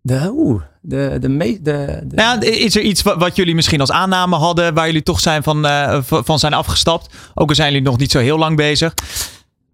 [0.00, 3.80] de, oeh, de, de, me, de, de, Ja, is er iets wat, wat, jullie misschien
[3.80, 5.66] als aanname hadden, waar jullie toch zijn van,
[6.04, 7.14] van zijn afgestapt?
[7.34, 8.94] Ook al zijn jullie nog niet zo heel lang bezig.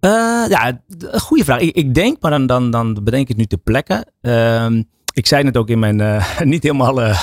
[0.01, 1.61] Uh, ja, een goede vraag.
[1.61, 4.13] Ik, ik, denk, maar dan, dan, dan bedenk ik het nu te plekken.
[4.23, 4.67] Uh,
[5.15, 7.21] ik zei het ook in mijn uh, niet helemaal uh,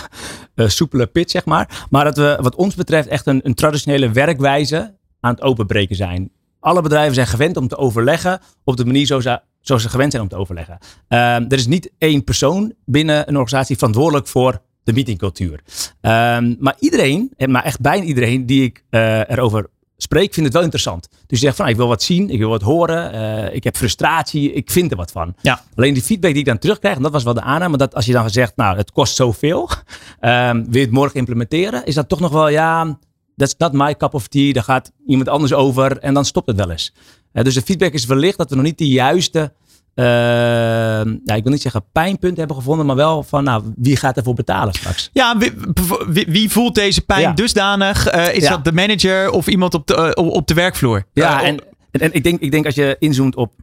[0.56, 1.86] soepele pitch, zeg maar.
[1.90, 6.32] Maar dat we, wat ons betreft, echt een, een traditionele werkwijze aan het openbreken zijn.
[6.60, 9.24] Alle bedrijven zijn gewend om te overleggen op de manier zoals,
[9.62, 10.78] ze gewend zijn om te overleggen.
[11.08, 15.60] Ehm, er is niet één persoon binnen een organisatie verantwoordelijk voor de meetingcultuur.
[16.02, 20.54] Ehm, maar iedereen, en maar echt bijna iedereen die ik eh, erover spreek, vindt het
[20.54, 21.08] wel interessant.
[21.12, 23.64] Dus je zegt van, ah, ik wil wat zien, ik wil wat horen, eh, ik
[23.64, 25.36] heb frustratie, ik vind er wat van.
[25.42, 25.62] Ja.
[25.76, 28.06] Alleen die feedback die ik dan terugkrijg, en dat was wel de aanname, dat als
[28.06, 29.70] je dan zegt, nou, het kost zoveel,
[30.22, 32.98] um, wil je het morgen implementeren, is dat toch nog wel, ja,
[33.36, 36.56] that's not my cup of tea, daar gaat iemand anders over en dan stopt het
[36.56, 36.94] wel eens.
[37.34, 39.54] Uh, dus de feedback is wellicht dat we nog niet de juiste
[39.96, 41.00] uh,
[41.36, 44.74] ik wil niet zeggen pijnpunt hebben gevonden, maar wel van nou, wie gaat ervoor betalen
[44.74, 45.10] straks?
[45.14, 45.52] Ja, wie,
[46.08, 47.32] wie, wie voelt deze pijn ja.
[47.32, 48.16] dusdanig?
[48.16, 48.50] Uh, is ja.
[48.50, 51.06] dat de manager of iemand op de, uh, op de werkvloer?
[51.14, 51.60] Ja, en,
[51.92, 53.54] en, en, ik, denk, ik denk als je inzoomt op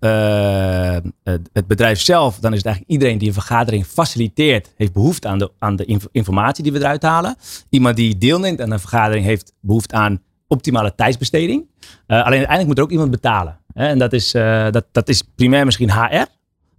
[1.52, 5.38] het bedrijf zelf, dan is het eigenlijk iedereen die een vergadering faciliteert, heeft behoefte aan
[5.38, 7.36] de, aan de inf informatie die we eruit halen.
[7.70, 11.66] Iemand die deelneemt aan een vergadering heeft behoefte aan optimale tijdsbesteding.
[12.06, 13.58] alleen uiteindelijk moet er ook iemand betalen.
[13.74, 16.24] En dat is, uh, dat, dat is primair misschien HR.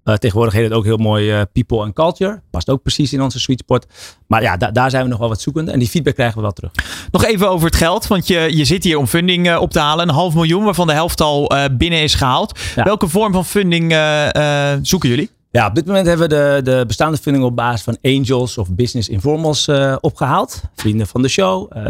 [0.05, 2.41] Uh, tegenwoordig heet het ook heel mooi uh, people and culture.
[2.49, 3.85] Past ook precies in onze sweet spot.
[4.27, 5.71] Maar ja, da daar zijn we nog wel wat zoekende.
[5.71, 6.71] En die feedback krijgen we wel terug.
[7.11, 8.07] Nog even over het geld.
[8.07, 10.07] Want je, je zit hier om funding uh, op te halen.
[10.07, 12.59] Een half miljoen waarvan de helft al binnen is gehaald.
[12.75, 12.83] Ja.
[12.83, 13.91] Welke vorm van funding
[14.81, 15.29] zoeken jullie?
[15.53, 18.75] Ja, op dit moment hebben we de, de bestaande funding op basis van angels of
[18.75, 20.61] business informals uh, opgehaald.
[20.75, 21.77] Vrienden van de show.
[21.77, 21.83] Uh,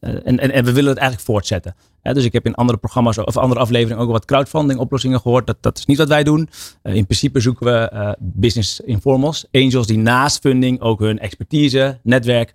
[0.00, 1.74] en, en, en we willen het eigenlijk voortzetten.
[2.02, 5.46] Dus ik heb in andere programma's of andere afleveringen ook wat crowdfunding oplossingen gehoord.
[5.46, 6.48] Dat, dat is niet wat wij doen.
[6.82, 9.46] In principe zoeken we business informals.
[9.52, 12.54] Angels die naast funding ook hun expertise, netwerk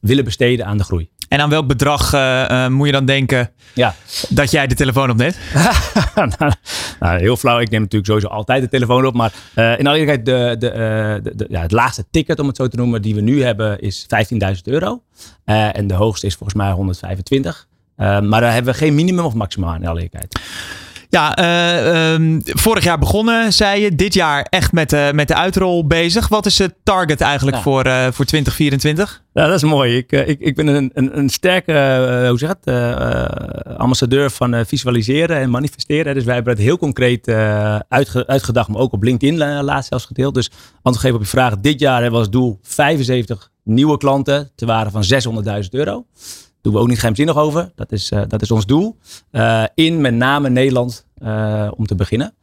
[0.00, 1.08] willen besteden aan de groei.
[1.34, 3.94] En aan welk bedrag uh, uh, moet je dan denken ja.
[4.28, 5.38] dat jij de telefoon opneemt?
[6.38, 6.52] nou,
[7.00, 7.58] nou, heel flauw.
[7.58, 9.14] Ik neem natuurlijk sowieso altijd de telefoon op.
[9.14, 12.56] Maar uh, in alle eerlijkheid, de, de, de, de, ja, het laagste ticket, om het
[12.56, 15.02] zo te noemen, die we nu hebben, is 15.000 euro.
[15.44, 17.66] en de hoogste is volgens mij 125.
[17.96, 20.40] maar daar hebben we geen minimum of maximum aan, in alle eerlijkheid.
[21.14, 23.94] Ja, uh, um, vorig jaar begonnen, zei je.
[23.94, 26.28] Dit jaar echt met, uh, met de uitrol bezig.
[26.28, 27.62] Wat is het target eigenlijk ja.
[27.62, 29.22] voor, uh, voor 2024?
[29.32, 29.96] Ja, dat is mooi.
[29.96, 31.72] Ik, ik, ik ben een, een, een sterke,
[32.28, 36.14] hoe zeg het, ambassadeur van visualiseren en manifesteren.
[36.14, 37.28] Dus wij hebben het heel concreet
[37.88, 40.34] uitge, uitgedacht, maar ook op LinkedIn laatst zelfs gedeeld.
[40.34, 41.58] Dus antwoord geven op je vraag.
[41.60, 45.04] Dit jaar hebben we als doel 75 nieuwe klanten te waarde van
[45.62, 46.04] 600.000 euro
[46.64, 47.72] doen we ook niet geheimzinnig over.
[47.74, 48.96] Dat is, uh, dat is ons doel.
[49.32, 52.34] Uh, in met name Nederland uh, om te beginnen.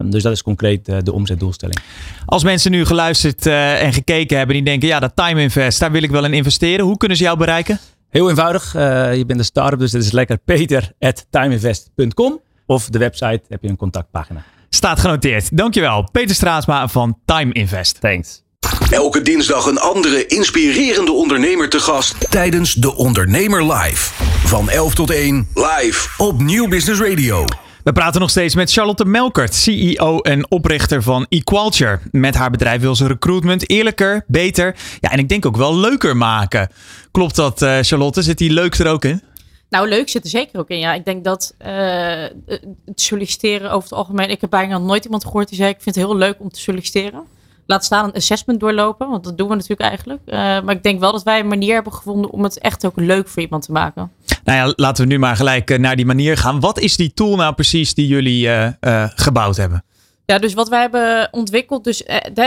[0.00, 1.78] Um, dus dat is concreet de omzetdoelstelling.
[2.26, 6.02] Als mensen nu geluisterd en gekeken hebben die denken, ja, dat Time Invest, daar wil
[6.02, 6.84] ik wel in investeren.
[6.84, 7.78] Hoe kunnen ze jou bereiken?
[8.08, 8.72] Heel eenvoudig.
[8.72, 12.40] je bent een start-up, dus het is lekker peter.timeinvest.com.
[12.66, 14.44] Of de website heb je een contactpagina.
[14.68, 15.56] Staat genoteerd.
[15.56, 16.08] Dankjewel.
[16.12, 18.00] Peter Straatsma van Time Invest.
[18.00, 18.42] Thanks.
[18.90, 24.12] Elke dinsdag een andere inspirerende ondernemer te gast tijdens De Ondernemer Live.
[24.44, 27.44] Van 11 tot 1 live op Nieuw Business Radio.
[27.84, 32.00] We praten nog steeds met Charlotte Melkert, CEO en oprichter van Equalture.
[32.10, 36.16] Met haar bedrijf wil ze recruitment eerlijker, beter ja, en ik denk ook wel leuker
[36.16, 36.68] maken.
[37.10, 38.22] Klopt dat, uh, Charlotte?
[38.22, 39.22] Zit die leuk er ook in?
[39.70, 40.78] Nou, leuk zit er zeker ook in.
[40.78, 41.68] Ja, ik denk dat uh,
[42.84, 44.30] het solliciteren over het algemeen.
[44.30, 46.50] Ik heb bijna nog nooit iemand gehoord die zei: Ik vind het heel leuk om
[46.50, 47.38] te solliciteren
[47.70, 49.08] laat staan een assessment doorlopen.
[49.08, 50.20] Want dat doen we natuurlijk eigenlijk.
[50.26, 52.96] Uh, maar ik denk wel dat wij een manier hebben gevonden om het echt ook
[52.96, 54.12] leuk voor iemand te maken.
[54.44, 56.60] Nou ja, laten we nu maar gelijk naar die manier gaan.
[56.60, 59.84] Wat is die tool nou precies die jullie uh, uh, gebouwd hebben?
[60.24, 62.02] Ja, dus wat wij hebben ontwikkeld, dus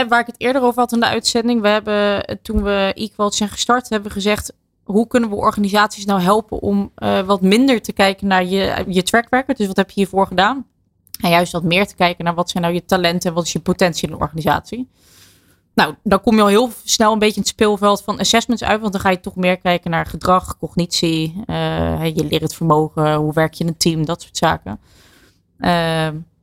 [0.08, 1.60] waar ik het eerder over had in de uitzending.
[1.60, 4.52] We hebben toen we Equal zijn gestart, hebben we gezegd
[4.84, 6.92] hoe kunnen we organisaties nou helpen om
[7.26, 9.56] wat minder te kijken naar je, je track record?
[9.56, 10.66] Dus wat heb je hiervoor gedaan?
[11.20, 13.52] En juist wat meer te kijken naar wat zijn nou je talenten en wat is
[13.52, 14.88] je potentie in een organisatie.
[15.74, 18.80] Nou, dan kom je al heel snel een beetje in het speelveld van assessments uit.
[18.80, 23.32] Want dan ga je toch meer kijken naar gedrag, cognitie, uh, je lerend vermogen, hoe
[23.32, 24.80] werk je in een team, dat soort zaken.
[25.58, 25.70] Uh,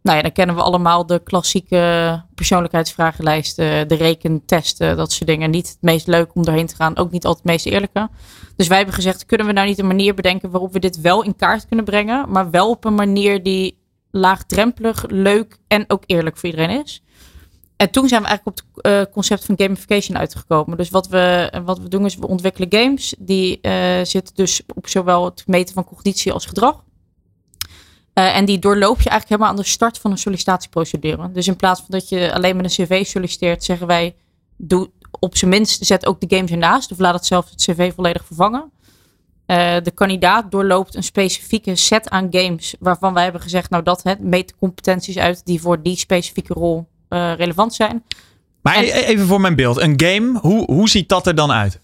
[0.04, 5.50] nou ja, dan kennen we allemaal de klassieke persoonlijkheidsvragenlijsten, de rekentesten, dat soort dingen.
[5.50, 8.10] Niet het meest leuk om doorheen te gaan, ook niet altijd het meest eerlijke.
[8.56, 11.24] Dus wij hebben gezegd, kunnen we nou niet een manier bedenken waarop we dit wel
[11.24, 13.80] in kaart kunnen brengen, maar wel op een manier die
[14.12, 17.04] laagdrempelig, leuk en ook eerlijk voor iedereen is.
[17.82, 20.78] En toen zijn we eigenlijk op het uh, concept van gamification uitgekomen.
[20.78, 23.16] Dus wat we, wat we doen is we ontwikkelen games.
[23.20, 23.74] Die uh,
[24.04, 26.84] zitten dus op zowel het meten van cognitie als gedrag.
[28.14, 31.32] Uh, en die doorloop je eigenlijk helemaal aan de start van een sollicitatieprocedure.
[31.32, 34.16] Dus in plaats van dat je alleen met een cv solliciteert, zeggen wij,
[34.58, 36.92] doe op zijn minst zet ook de games ernaast.
[36.92, 38.72] Of laat het zelf het cv volledig vervangen.
[39.84, 44.20] de kandidaat doorloopt een specifieke set aan games waarvan wij hebben gezegd, nou dat het
[44.20, 48.04] meet competenties uit die voor die specifieke rol uh, relevant zijn.
[48.62, 51.52] Maar en, e-, even voor mijn beeld, een game, hoe, hoe ziet dat er dan
[51.52, 51.80] uit?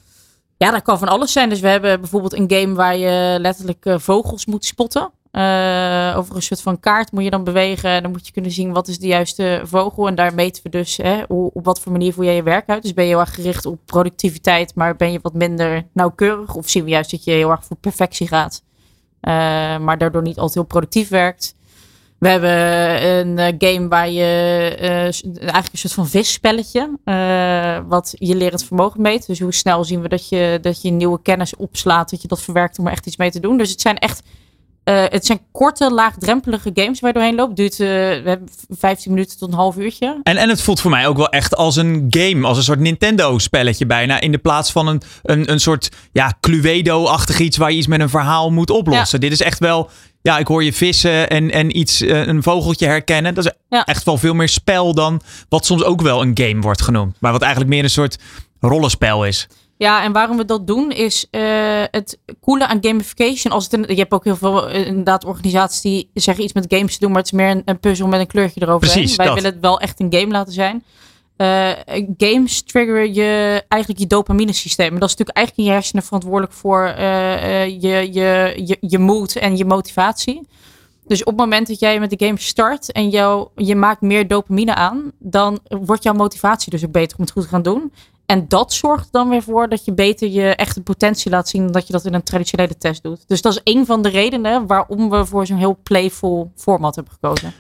[0.58, 1.50] Ja, dat kan van alles zijn.
[1.50, 5.12] Dus we hebben bijvoorbeeld een game waar je letterlijk uh, vogels moet spotten.
[5.32, 7.90] Uh, over een soort van kaart moet je dan bewegen.
[7.90, 10.08] En dan moet je kunnen zien wat is de juiste vogel.
[10.08, 12.70] En daar meten we dus hè, hoe, op wat voor manier voer jij je werk
[12.70, 12.82] uit.
[12.82, 16.56] Dus ben je heel erg gericht op productiviteit, maar ben je wat minder nauwkeurig?
[16.56, 18.64] Of zien we juist dat je heel erg voor perfectie gaat,
[19.22, 19.34] uh,
[19.78, 21.56] maar daardoor niet altijd heel productief werkt?
[22.20, 22.50] We hebben
[23.18, 24.24] een uh, game waar je
[25.40, 26.98] eigenlijk een soort van visspelletje,
[27.88, 29.28] wat je lerend vermogen meet.
[29.28, 32.42] Dus hoe snel zien we dat je, dat je nieuwe kennis opslaat, dat je dat
[32.42, 33.58] verwerkt om er echt iets mee te doen.
[33.58, 34.22] Dus het zijn echt
[34.88, 37.56] uh, het zijn korte, laagdrempelige games waar je doorheen loopt.
[37.56, 40.20] Duurt uh, we hebben 15 minuten tot een half uurtje.
[40.24, 42.48] En, en het voelt voor mij ook wel echt als een game.
[42.48, 44.20] Als een soort Nintendo-spelletje bijna.
[44.20, 48.00] In de plaats van een, een, een soort ja, Cluedo-achtig iets waar je iets met
[48.00, 49.22] een verhaal moet oplossen.
[49.22, 49.30] Ja.
[49.30, 49.90] Dit is echt wel.
[50.22, 53.34] Ja, ik hoor je vissen en, en iets, uh, een vogeltje herkennen.
[53.34, 53.86] Dat is ja.
[53.86, 57.16] echt wel veel meer spel dan wat soms ook wel een game wordt genoemd.
[57.20, 58.18] Maar wat eigenlijk meer een soort
[58.60, 59.48] rollenspel is.
[59.78, 61.42] Ja, en waarom we dat doen is uh,
[61.92, 63.54] het coole aan gamification.
[63.54, 66.66] Als het een, je hebt ook heel veel uh, inderdaad organisaties die zeggen iets met
[66.68, 68.98] games te doen, maar het is meer een, een puzzel met een kleurtje eroverheen.
[68.98, 69.36] Precies, Wij dat.
[69.36, 70.84] willen het wel echt een game laten zijn.
[71.38, 71.72] Uh,
[72.18, 74.94] games triggeren je eigenlijk je dopamine systeem.
[74.94, 79.36] En dat is natuurlijk eigenlijk in je hersenen verantwoordelijk voor je, je, je, je mood
[79.36, 80.48] en je motivatie.
[81.08, 84.28] Dus op het moment dat jij met de game start en jou, je maakt meer
[84.28, 87.92] dopamine aan, dan wordt jouw motivatie dus ook beter om het goed te gaan doen.
[88.28, 91.72] En dat zorgt dan weer voor dat je beter je echte potentie laat zien dan
[91.72, 93.24] dat je dat in een traditionele test doet.
[93.28, 97.14] Dus dat is een van de redenen waarom we voor zo'n heel playful format hebben
[97.14, 97.54] gekozen.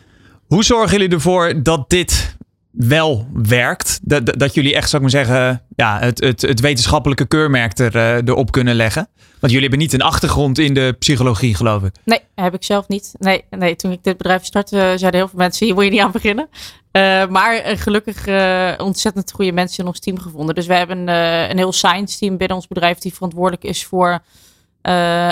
[0.47, 2.35] Hoe zorgen jullie ervoor dat dit
[2.71, 3.99] wel werkt?
[4.03, 7.79] Dat, dat, dat jullie echt, zou ik maar zeggen, ja, het, het, het wetenschappelijke keurmerk
[7.79, 9.07] er, uh, erop kunnen leggen?
[9.15, 11.95] Want jullie hebben niet een achtergrond in de psychologie, geloof ik.
[12.05, 13.13] Nee, heb ik zelf niet.
[13.19, 15.99] Nee, nee toen ik dit bedrijf startte, zeiden heel veel mensen: hier moet je niet
[15.99, 16.49] aan beginnen.
[16.97, 20.55] Uh, maar uh, gelukkig uh, ontzettend goede mensen in ons team gevonden.
[20.55, 24.19] Dus we hebben een heel science team binnen ons bedrijf die verantwoordelijk is voor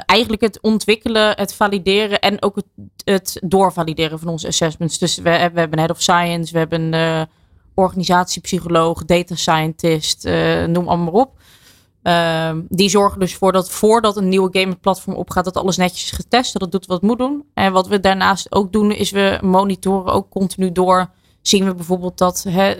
[0.05, 2.65] eigenlijk het ontwikkelen, het valideren en ook het,
[3.03, 4.97] het doorvalideren van onze assessments.
[4.97, 5.21] Dus we,
[5.53, 7.27] we hebben head of science, we hebben
[7.73, 10.23] organisatiepsycholoog, data scientist,
[10.67, 11.37] noem allemaal maar op.
[12.03, 16.03] Uh, die zorgen dus voor dat voordat een nieuwe game platform opgaat, dat alles netjes
[16.03, 17.45] is getest, dat het doet wat het moet doen.
[17.53, 21.09] En wat we daarnaast ook doen, is we monitoren ook continu door.
[21.47, 22.77] Zien we bijvoorbeeld dat hè,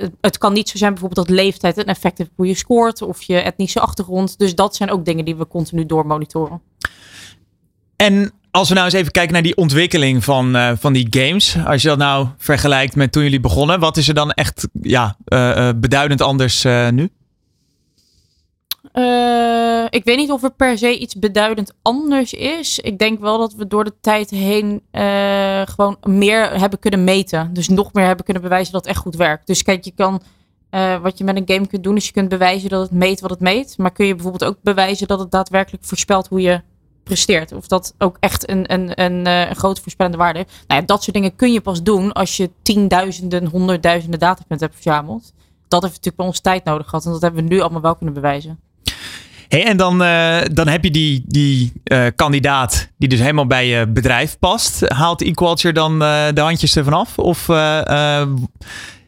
[0.00, 2.54] uh, het kan niet zo zijn bijvoorbeeld dat leeftijd een effect heeft op hoe je
[2.54, 4.38] scoort of je etnische achtergrond.
[4.38, 6.60] Dus dat zijn ook dingen die we continu door monitoren.
[7.96, 11.56] En als we nou eens even kijken naar die ontwikkeling van, uh, van die games.
[11.66, 15.16] Als je dat nou vergelijkt met toen jullie begonnen, wat is er dan echt ja,
[15.28, 17.10] uh, beduidend anders nu?
[18.98, 22.78] Uh, ik weet niet of er per se iets beduidend anders is.
[22.78, 27.52] Ik denk wel dat we door de tijd heen uh, gewoon meer hebben kunnen meten.
[27.52, 29.46] Dus nog meer hebben kunnen bewijzen dat het echt goed werkt.
[29.46, 30.22] Dus kijk, je kan.
[30.70, 33.20] Uh, wat je met een game kunt doen, is je kunt bewijzen dat het meet
[33.20, 33.78] wat het meet.
[33.78, 36.60] Maar kun je bijvoorbeeld ook bewijzen dat het daadwerkelijk voorspelt hoe je
[37.04, 37.52] presteert.
[37.52, 40.64] Of dat ook echt een, een, een, een grote voorspellende waarde heeft.
[40.66, 44.82] Nou ja, dat soort dingen kun je pas doen als je tienduizenden, honderdduizenden datapunten hebt
[44.82, 45.32] verzameld.
[45.68, 47.04] Dat heeft natuurlijk bij ons tijd nodig gehad.
[47.04, 48.60] En dat hebben we nu allemaal wel kunnen bewijzen.
[49.48, 53.66] Hey, en dan, uh, dan heb je die, die uh, kandidaat die dus helemaal bij
[53.66, 54.88] je bedrijf past.
[54.88, 57.18] Haalt Equalture dan uh, de handjes ervan af?
[57.18, 57.46] Of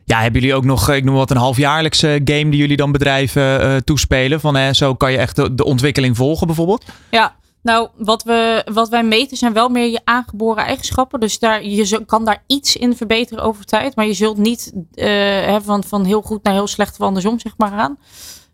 [0.05, 3.85] ja, hebben jullie ook nog, ik noem wat, een halfjaarlijkse game die jullie dan bedrijven
[3.85, 4.41] toespelen?
[4.41, 6.85] Van zo kan je echt de, de ontwikkeling volgen bijvoorbeeld?
[7.11, 11.21] Ja, nou, wat, we, wat wij meten zijn wel meer je aangeboren eigenschappen.
[11.21, 13.97] Dus daar, je kan daar iets in verbeteren over tijd.
[13.97, 17.55] Maar je zult niet hè, van, van heel goed naar heel slecht of andersom zeg
[17.57, 17.99] maar gaan.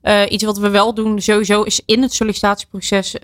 [0.05, 3.21] Uh, iets wat we wel doen sowieso is in het sollicitatieproces uh,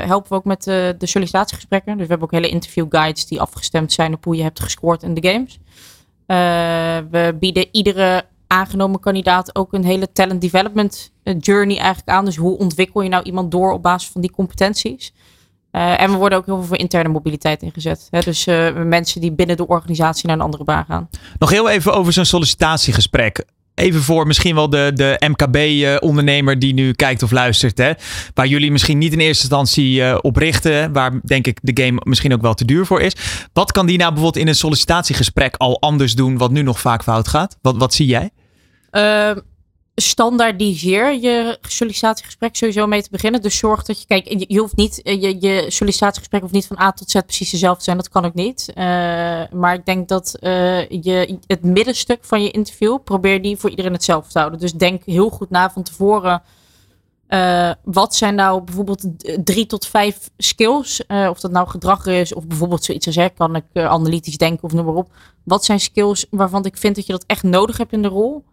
[0.00, 1.92] helpen we ook met de, de sollicitatiegesprekken.
[1.92, 5.02] Dus we hebben ook hele interview guides die afgestemd zijn op hoe je hebt gescoord
[5.02, 5.58] in de games.
[7.10, 12.24] We bieden iedere aangenomen kandidaat ook een hele talent development journey eigenlijk aan.
[12.24, 15.12] Dus hoe ontwikkel je nou iemand door op basis van die competenties?
[15.70, 18.08] en we worden ook heel veel voor interne mobiliteit ingezet.
[18.10, 18.20] Hè?
[18.20, 18.44] Dus
[18.84, 21.08] mensen die binnen de organisatie naar een andere baan gaan.
[21.38, 23.44] Nog heel even over zo'n sollicitatiegesprek
[23.74, 27.78] even voor misschien wel de, de MKB-ondernemer die nu kijkt of luistert.
[27.78, 27.92] Hè,
[28.34, 30.92] waar jullie misschien niet in eerste instantie uh, op richten.
[30.92, 33.12] Waar denk ik de game misschien ook wel te duur voor is.
[33.52, 36.38] Wat kan die nou bijvoorbeeld in een sollicitatiegesprek al anders doen.
[36.38, 37.58] Wat nu nog vaak fout gaat?
[37.62, 38.30] Wat, wat zie jij?
[38.92, 39.42] Uh,
[40.02, 43.42] standaardiseer je sollicitatiegesprek sowieso mee te beginnen.
[43.42, 46.92] Dus zorg dat je, kijk, je hoeft niet, je, je sollicitatiegesprek hoeft niet van A
[46.92, 47.96] tot Z precies dezelfde te zijn.
[47.96, 48.68] Dat kan ook niet.
[48.68, 48.74] Uh,
[49.52, 53.92] maar ik denk dat uh, je het middenstuk van je interview, probeer die voor iedereen
[53.92, 54.60] hetzelfde te houden.
[54.60, 56.42] Dus denk heel goed na van tevoren.
[57.84, 59.04] Wat zijn nou bijvoorbeeld
[59.44, 61.06] drie tot vijf skills?
[61.06, 64.72] of dat nou gedrag is, of bijvoorbeeld zoiets als hè, kan ik analytisch denken of
[64.72, 65.10] noem maar op.
[65.42, 68.44] Wat zijn skills waarvan ik vind dat je dat echt nodig hebt in de rol?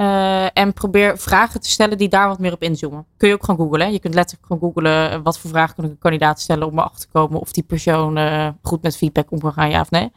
[0.00, 3.06] Eh, en probeer vragen te stellen die daar wat meer op inzoomen.
[3.16, 3.92] Kun je ook gewoon googlen.
[3.92, 6.78] Je kunt letterlijk gewoon googlen eh, wat voor vragen kan ik een kandidaat stellen om
[6.78, 9.90] erachter te komen of die persoon uh, goed met feedback om kan gaan, ja of
[9.90, 10.10] nee.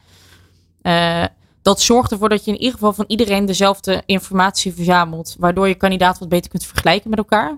[1.61, 5.75] Dat zorgt ervoor dat je in ieder geval van iedereen dezelfde informatie verzamelt, waardoor je
[5.75, 7.57] kandidaat wat beter kunt vergelijken met elkaar.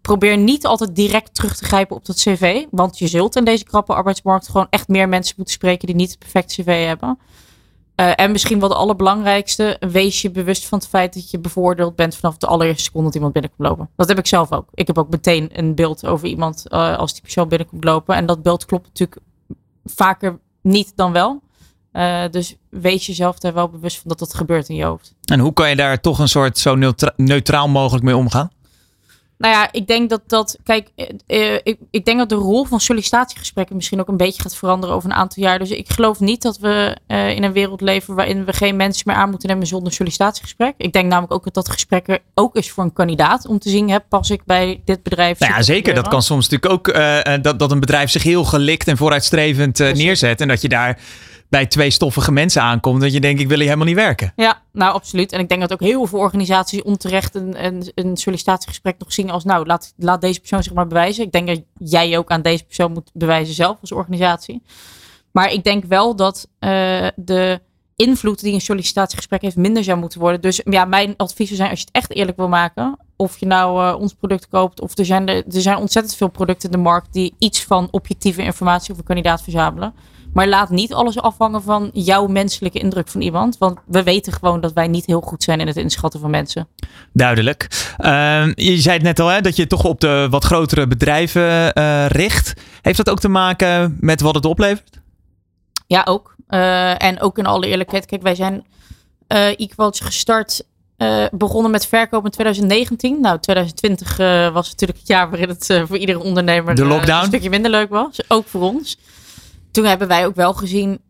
[0.00, 3.64] probeer niet altijd direct terug te grijpen op dat cv, want je zult in deze
[3.64, 7.18] krappe arbeidsmarkt gewoon echt meer mensen moeten spreken die niet het perfecte cv hebben.
[7.96, 11.96] Uh, en misschien wel de allerbelangrijkste, wees je bewust van het feit dat je bevoordeeld
[11.96, 13.88] bent vanaf de allereerste seconde dat iemand binnenkomt lopen.
[13.96, 14.68] Dat heb ik zelf ook.
[14.74, 18.14] Ik heb ook meteen een beeld over iemand uh, als die persoon binnenkomt lopen.
[18.14, 19.20] En dat beeld klopt natuurlijk
[19.84, 21.42] vaker niet dan wel.
[21.92, 25.14] Uh, dus wees jezelf daar wel bewust van dat dat gebeurt in je hoofd.
[25.24, 28.50] En hoe kan je daar toch een soort zo neutra neutraal mogelijk mee omgaan?
[29.38, 30.58] Nou ja, ik denk dat dat.
[30.64, 30.90] Kijk,
[31.26, 34.96] uh, ik, ik denk dat de rol van sollicitatiegesprekken misschien ook een beetje gaat veranderen
[34.96, 35.58] over een aantal jaar.
[35.58, 39.02] Dus ik geloof niet dat we uh, in een wereld leven waarin we geen mensen
[39.06, 40.74] meer aan moeten nemen zonder sollicitatiegesprek.
[40.76, 43.68] Ik denk namelijk ook dat dat gesprek er ook is voor een kandidaat om te
[43.68, 45.38] zien, hè, pas ik bij dit bedrijf.
[45.38, 45.94] Nou ja, zeker.
[45.94, 49.78] Dat kan soms natuurlijk ook uh, dat, dat een bedrijf zich heel gelikt en vooruitstrevend
[49.78, 50.40] neerzet.
[50.40, 50.98] En dat je daar
[51.48, 53.00] bij twee stoffige mensen aankomt.
[53.00, 54.32] Dat je denkt, ik wil hier helemaal niet werken.
[54.36, 55.32] Ja, nou absoluut.
[55.32, 59.44] En ik denk dat ook heel veel organisaties onterecht een, een, sollicitatiegesprek nog zien als
[59.44, 61.24] nou, laat, laat deze persoon zich maar bewijzen.
[61.24, 64.62] Ik denk dat jij ook aan deze persoon moet bewijzen zelf als organisatie.
[65.32, 67.60] Maar ik denk wel dat uh, de
[67.96, 70.40] invloed die een sollicitatiegesprek heeft minder zou moeten worden.
[70.40, 72.98] Dus ja, mijn advies zou zijn als je het echt eerlijk wil maken.
[73.16, 76.28] Of je nou uh, ons product koopt of er zijn, er, er zijn ontzettend veel
[76.28, 79.94] producten in de markt die iets van objectieve informatie over een kandidaat verzamelen.
[80.36, 83.58] Maar laat niet alles afhangen van jouw menselijke indruk van iemand.
[83.58, 86.68] Want we weten gewoon dat wij niet heel goed zijn in het inschatten van mensen.
[87.12, 87.94] Duidelijk.
[87.98, 91.78] Uh, je zei het net al, hè, dat je toch op de wat grotere bedrijven
[91.78, 92.52] uh, richt.
[92.82, 95.00] Heeft dat ook te maken met wat het oplevert?
[95.86, 96.34] Ja, ook.
[96.48, 98.06] Uh, en ook in alle eerlijkheid.
[98.06, 98.64] Kijk, wij zijn
[99.28, 100.64] uh, Equals gestart
[100.98, 103.20] uh, begonnen met verkoop in 2019.
[103.20, 107.20] Nou, 2020 uh, was natuurlijk het jaar waarin het uh, voor iedere ondernemer de lockdown.
[107.20, 108.20] een stukje minder leuk was.
[108.28, 108.98] Ook voor ons.
[109.76, 111.00] Toen hebben wij ook wel gezien,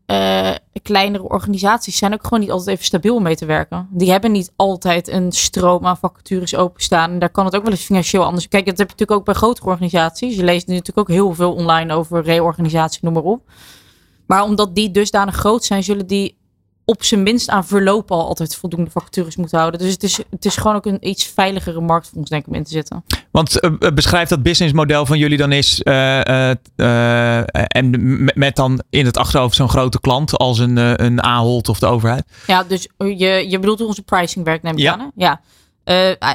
[0.83, 3.89] kleinere organisaties zijn ook gewoon niet altijd even stabiel mee te werken.
[3.91, 7.11] Die hebben niet altijd een stroom aan vacatures openstaan.
[7.11, 8.49] En daar kan het ook wel eens financieel anders.
[8.49, 10.37] Kijk, dat heb je natuurlijk ook bij grotere organisaties.
[10.37, 13.51] Je leest natuurlijk ook heel veel online over reorganisatie, noem maar op.
[14.27, 16.37] Maar omdat die dusdanig groot zijn, zullen die
[16.89, 19.81] op zijn minst aan verloop al altijd voldoende vacatures moeten houden.
[19.81, 22.49] Dus het is, het is gewoon ook een iets veiligere markt voor ons, denk ik,
[22.49, 23.05] om in te zitten.
[23.31, 25.81] Want uh, beschrijf dat businessmodel van jullie dan is.
[25.85, 26.21] Uh,
[26.77, 27.39] uh,
[27.77, 31.87] en met dan in het achterhoofd zo'n grote klant als een, een Ahold of de
[31.87, 32.25] overheid.
[32.47, 34.93] Ja, dus je, je bedoelt onze pricing werkt, neem ik ja.
[34.93, 35.01] aan.
[35.01, 35.07] Hè?
[35.15, 35.41] Ja.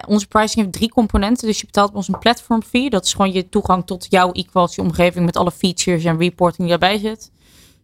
[0.07, 1.47] Onze pricing heeft drie componenten.
[1.47, 2.89] Dus je betaalt ons een platform fee.
[2.89, 6.77] Dat is gewoon je toegang tot jouw equality omgeving met alle features en reporting die
[6.77, 7.31] daarbij zit.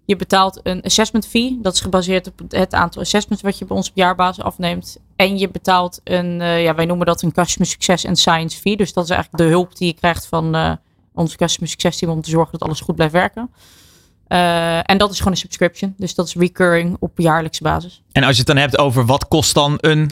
[0.07, 1.59] Je betaalt een assessment fee.
[1.61, 4.97] Dat is gebaseerd op het aantal assessments wat je bij ons op jaarbasis afneemt.
[5.15, 8.77] En je betaalt een, uh, ja, wij noemen dat een customer success en science fee.
[8.77, 10.71] Dus dat is eigenlijk de hulp die je krijgt van uh,
[11.13, 13.49] onze customer success team om te zorgen dat alles goed blijft werken.
[14.27, 15.93] Uh, en dat is gewoon een subscription.
[15.97, 18.01] Dus dat is recurring op jaarlijkse basis.
[18.11, 20.11] En als je het dan hebt over wat kost dan een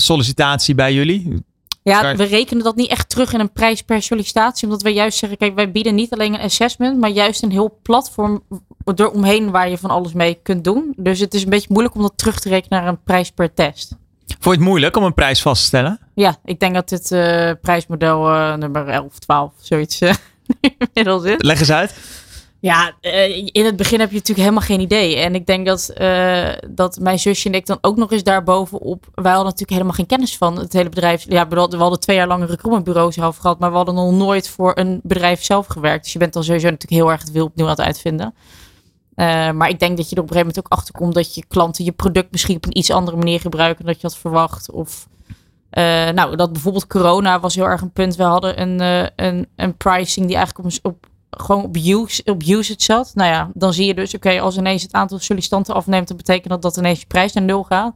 [0.00, 1.44] sollicitatie bij jullie?
[1.88, 4.66] Ja, we rekenen dat niet echt terug in een prijs per sollicitatie.
[4.66, 7.78] Omdat wij juist zeggen, kijk, wij bieden niet alleen een assessment, maar juist een heel
[7.82, 8.42] platform
[8.94, 10.92] eromheen waar je van alles mee kunt doen.
[10.96, 13.54] Dus het is een beetje moeilijk om dat terug te rekenen naar een prijs per
[13.54, 13.96] test.
[14.26, 16.00] Vond je het moeilijk om een prijs vast te stellen?
[16.14, 20.14] Ja, ik denk dat dit uh, prijsmodel uh, nummer 11, 12, zoiets uh,
[20.92, 21.34] inmiddels is.
[21.38, 21.94] Leg eens uit.
[22.60, 25.16] Ja, uh, in het begin heb je natuurlijk helemaal geen idee.
[25.16, 29.06] En ik denk dat, uh, dat mijn zusje en ik dan ook nog eens daarbovenop...
[29.14, 31.24] Wij hadden natuurlijk helemaal geen kennis van het hele bedrijf.
[31.28, 33.58] Ja, we hadden twee jaar lang een recruitmentbureau gehad...
[33.58, 36.02] maar we hadden nog nooit voor een bedrijf zelf gewerkt.
[36.04, 38.34] Dus je bent dan sowieso natuurlijk heel erg het wiel opnieuw aan het uitvinden.
[39.14, 41.14] Uh, maar ik denk dat je er op een gegeven moment ook achter komt...
[41.14, 43.84] dat je klanten je product misschien op een iets andere manier gebruiken...
[43.84, 44.70] dan je had verwacht.
[44.70, 45.08] Of
[46.14, 48.16] nou, dat bijvoorbeeld corona was heel erg een punt.
[48.16, 52.74] We hadden een, een, een pricing die eigenlijk op, op gewoon op, use, op usage
[52.76, 53.10] zat.
[53.14, 56.16] Nou ja, dan zie je dus, oké, okay, als ineens het aantal sollicitanten afneemt, dan
[56.16, 57.94] betekent dat dat ineens je prijs naar nul gaat.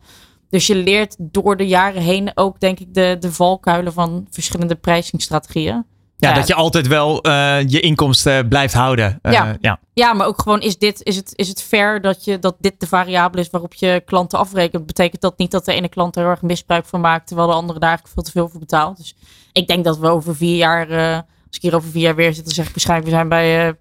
[0.50, 4.74] Dus je leert door de jaren heen ook, denk ik, de, de valkuilen van verschillende
[4.74, 5.84] prijsingstrategieën.
[6.22, 9.18] Ja, ja, dat je altijd wel uh, je inkomsten blijft houden.
[9.22, 9.56] Uh, ja.
[9.60, 9.80] ja.
[9.94, 10.12] Ja.
[10.12, 12.86] maar ook gewoon is, dit, is, het, is het fair dat, je, dat dit de
[12.86, 14.86] variabele is waarop je klanten afrekent.
[14.86, 17.54] Betekent dat niet dat de ene klant er heel erg misbruik van maakt, terwijl de
[17.54, 18.96] andere daar eigenlijk veel te veel voor betaalt.
[18.96, 19.14] Dus
[19.52, 21.18] ik denk dat we over vier jaar, uh,
[21.52, 23.74] als ik hier over vier jaar weer zit, dan zeg ik waarschijnlijk we zijn bij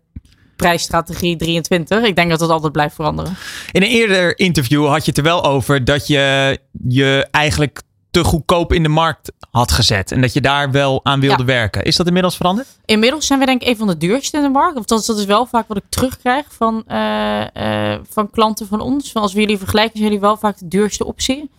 [0.55, 2.03] prijsstrategie 23.
[2.03, 3.35] Ik denk dat dat altijd blijft veranderen.
[3.71, 6.57] In een eerder interview had je het er wel over dat je
[6.87, 10.11] je eigenlijk te goedkoop in de markt had gezet.
[10.11, 11.45] En dat je daar wel aan wilde ja.
[11.45, 11.83] werken.
[11.83, 12.67] Is dat inmiddels veranderd?
[12.85, 14.77] Inmiddels zijn we denk ik een van de duurste in de markt.
[14.77, 18.81] Of dat, dat is wel vaak wat ik terugkrijg van, uh, uh, van klanten van
[18.81, 19.11] ons.
[19.11, 21.49] Van als we jullie vergelijken, zijn jullie wel vaak de duurste optie.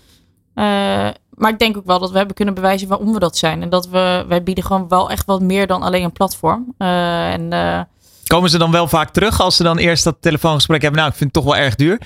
[0.54, 3.62] Uh, maar ik denk ook wel dat we hebben kunnen bewijzen waarom we dat zijn.
[3.62, 6.74] En dat we, wij bieden gewoon wel echt wat meer dan alleen een platform.
[6.78, 7.80] Uh, en, uh,
[8.26, 11.00] Komen ze dan wel vaak terug als ze dan eerst dat telefoongesprek hebben?
[11.00, 12.00] Nou, ik vind het toch wel erg duur.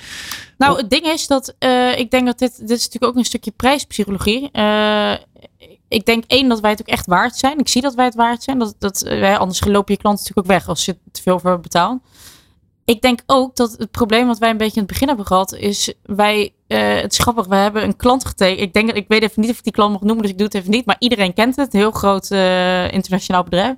[0.57, 3.25] Nou, het ding is dat uh, ik denk dat dit, dit is natuurlijk ook een
[3.25, 4.49] stukje prijspsychologie.
[5.87, 7.59] ik denk één dat wij het ook echt waard zijn.
[7.59, 8.59] Ik zie dat wij het waard zijn.
[8.59, 9.07] Dat, dat,
[9.37, 11.99] anders lopen je klanten natuurlijk ook weg als je te veel voor betaalt
[12.87, 15.53] ik denk ook dat het probleem wat wij een beetje in het begin hebben gehad,
[15.53, 18.61] is wij, uh, het is grappig, we hebben een klant getekend.
[18.61, 20.45] Ik denk, ik weet even niet of ik die klant mag noemen, dus ik doe
[20.45, 20.85] het even niet.
[20.85, 23.75] Maar iedereen kent het, een heel groot uh, internationaal bedrijf.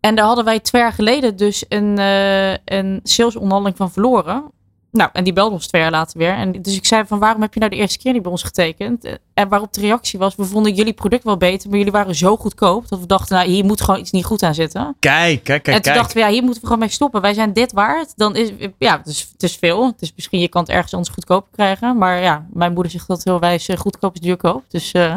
[0.00, 4.50] En daar hadden wij twee jaar geleden dus een, uh, een salesonderhandeling van verloren.
[4.94, 6.34] Nou, en die belde ons twee jaar later weer.
[6.34, 8.42] En dus ik zei van, waarom heb je nou de eerste keer niet bij ons
[8.42, 9.18] getekend?
[9.34, 12.36] En waarop de reactie was, we vonden jullie product wel beter, maar jullie waren zo
[12.36, 14.96] goedkoop, dat we dachten, nou, hier moet gewoon iets niet goed aan zitten.
[14.98, 15.76] Kijk, kijk, kijk.
[15.76, 17.20] En toen dachten we, ja, hier moeten we gewoon mee stoppen.
[17.20, 18.12] Wij zijn dit waard.
[18.16, 19.86] Dan is, ja, het is, het is veel.
[19.86, 21.98] Het is misschien, je kan het ergens anders goedkoper krijgen.
[21.98, 24.64] Maar ja, mijn moeder zegt dat heel wijs, goedkoop is duurkoop.
[24.68, 24.92] Dus...
[24.92, 25.16] Uh,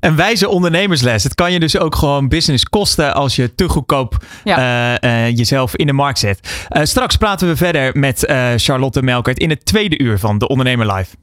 [0.00, 1.22] een wijze ondernemersles.
[1.22, 4.98] Het kan je dus ook gewoon business kosten als je te goedkoop ja.
[5.02, 6.66] uh, uh, jezelf in de markt zet.
[6.70, 8.24] Uh, straks praten we verder met
[8.56, 11.16] Charlotte Melkert in het tweede uur van De Ondernemer Live.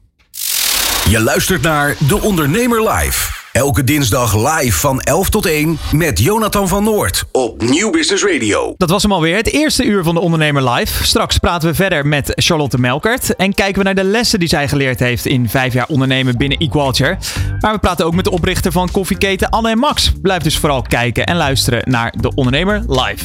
[1.08, 3.43] Je luistert naar De Ondernemer Live.
[3.54, 8.74] Elke dinsdag live van 11 tot 1 met Jonathan van Noord op Nieuw Business Radio.
[8.76, 11.04] Dat was hem alweer, het eerste uur van de Ondernemer Live.
[11.04, 14.68] Straks praten we verder met Charlotte Melkert en kijken we naar de lessen die zij
[14.68, 17.18] geleerd heeft in vijf jaar ondernemen binnen Equalture.
[17.60, 20.12] Maar we praten ook met de oprichter van koffieketen Anne en Max.
[20.22, 23.24] Blijf dus vooral kijken en luisteren naar de Ondernemer Live.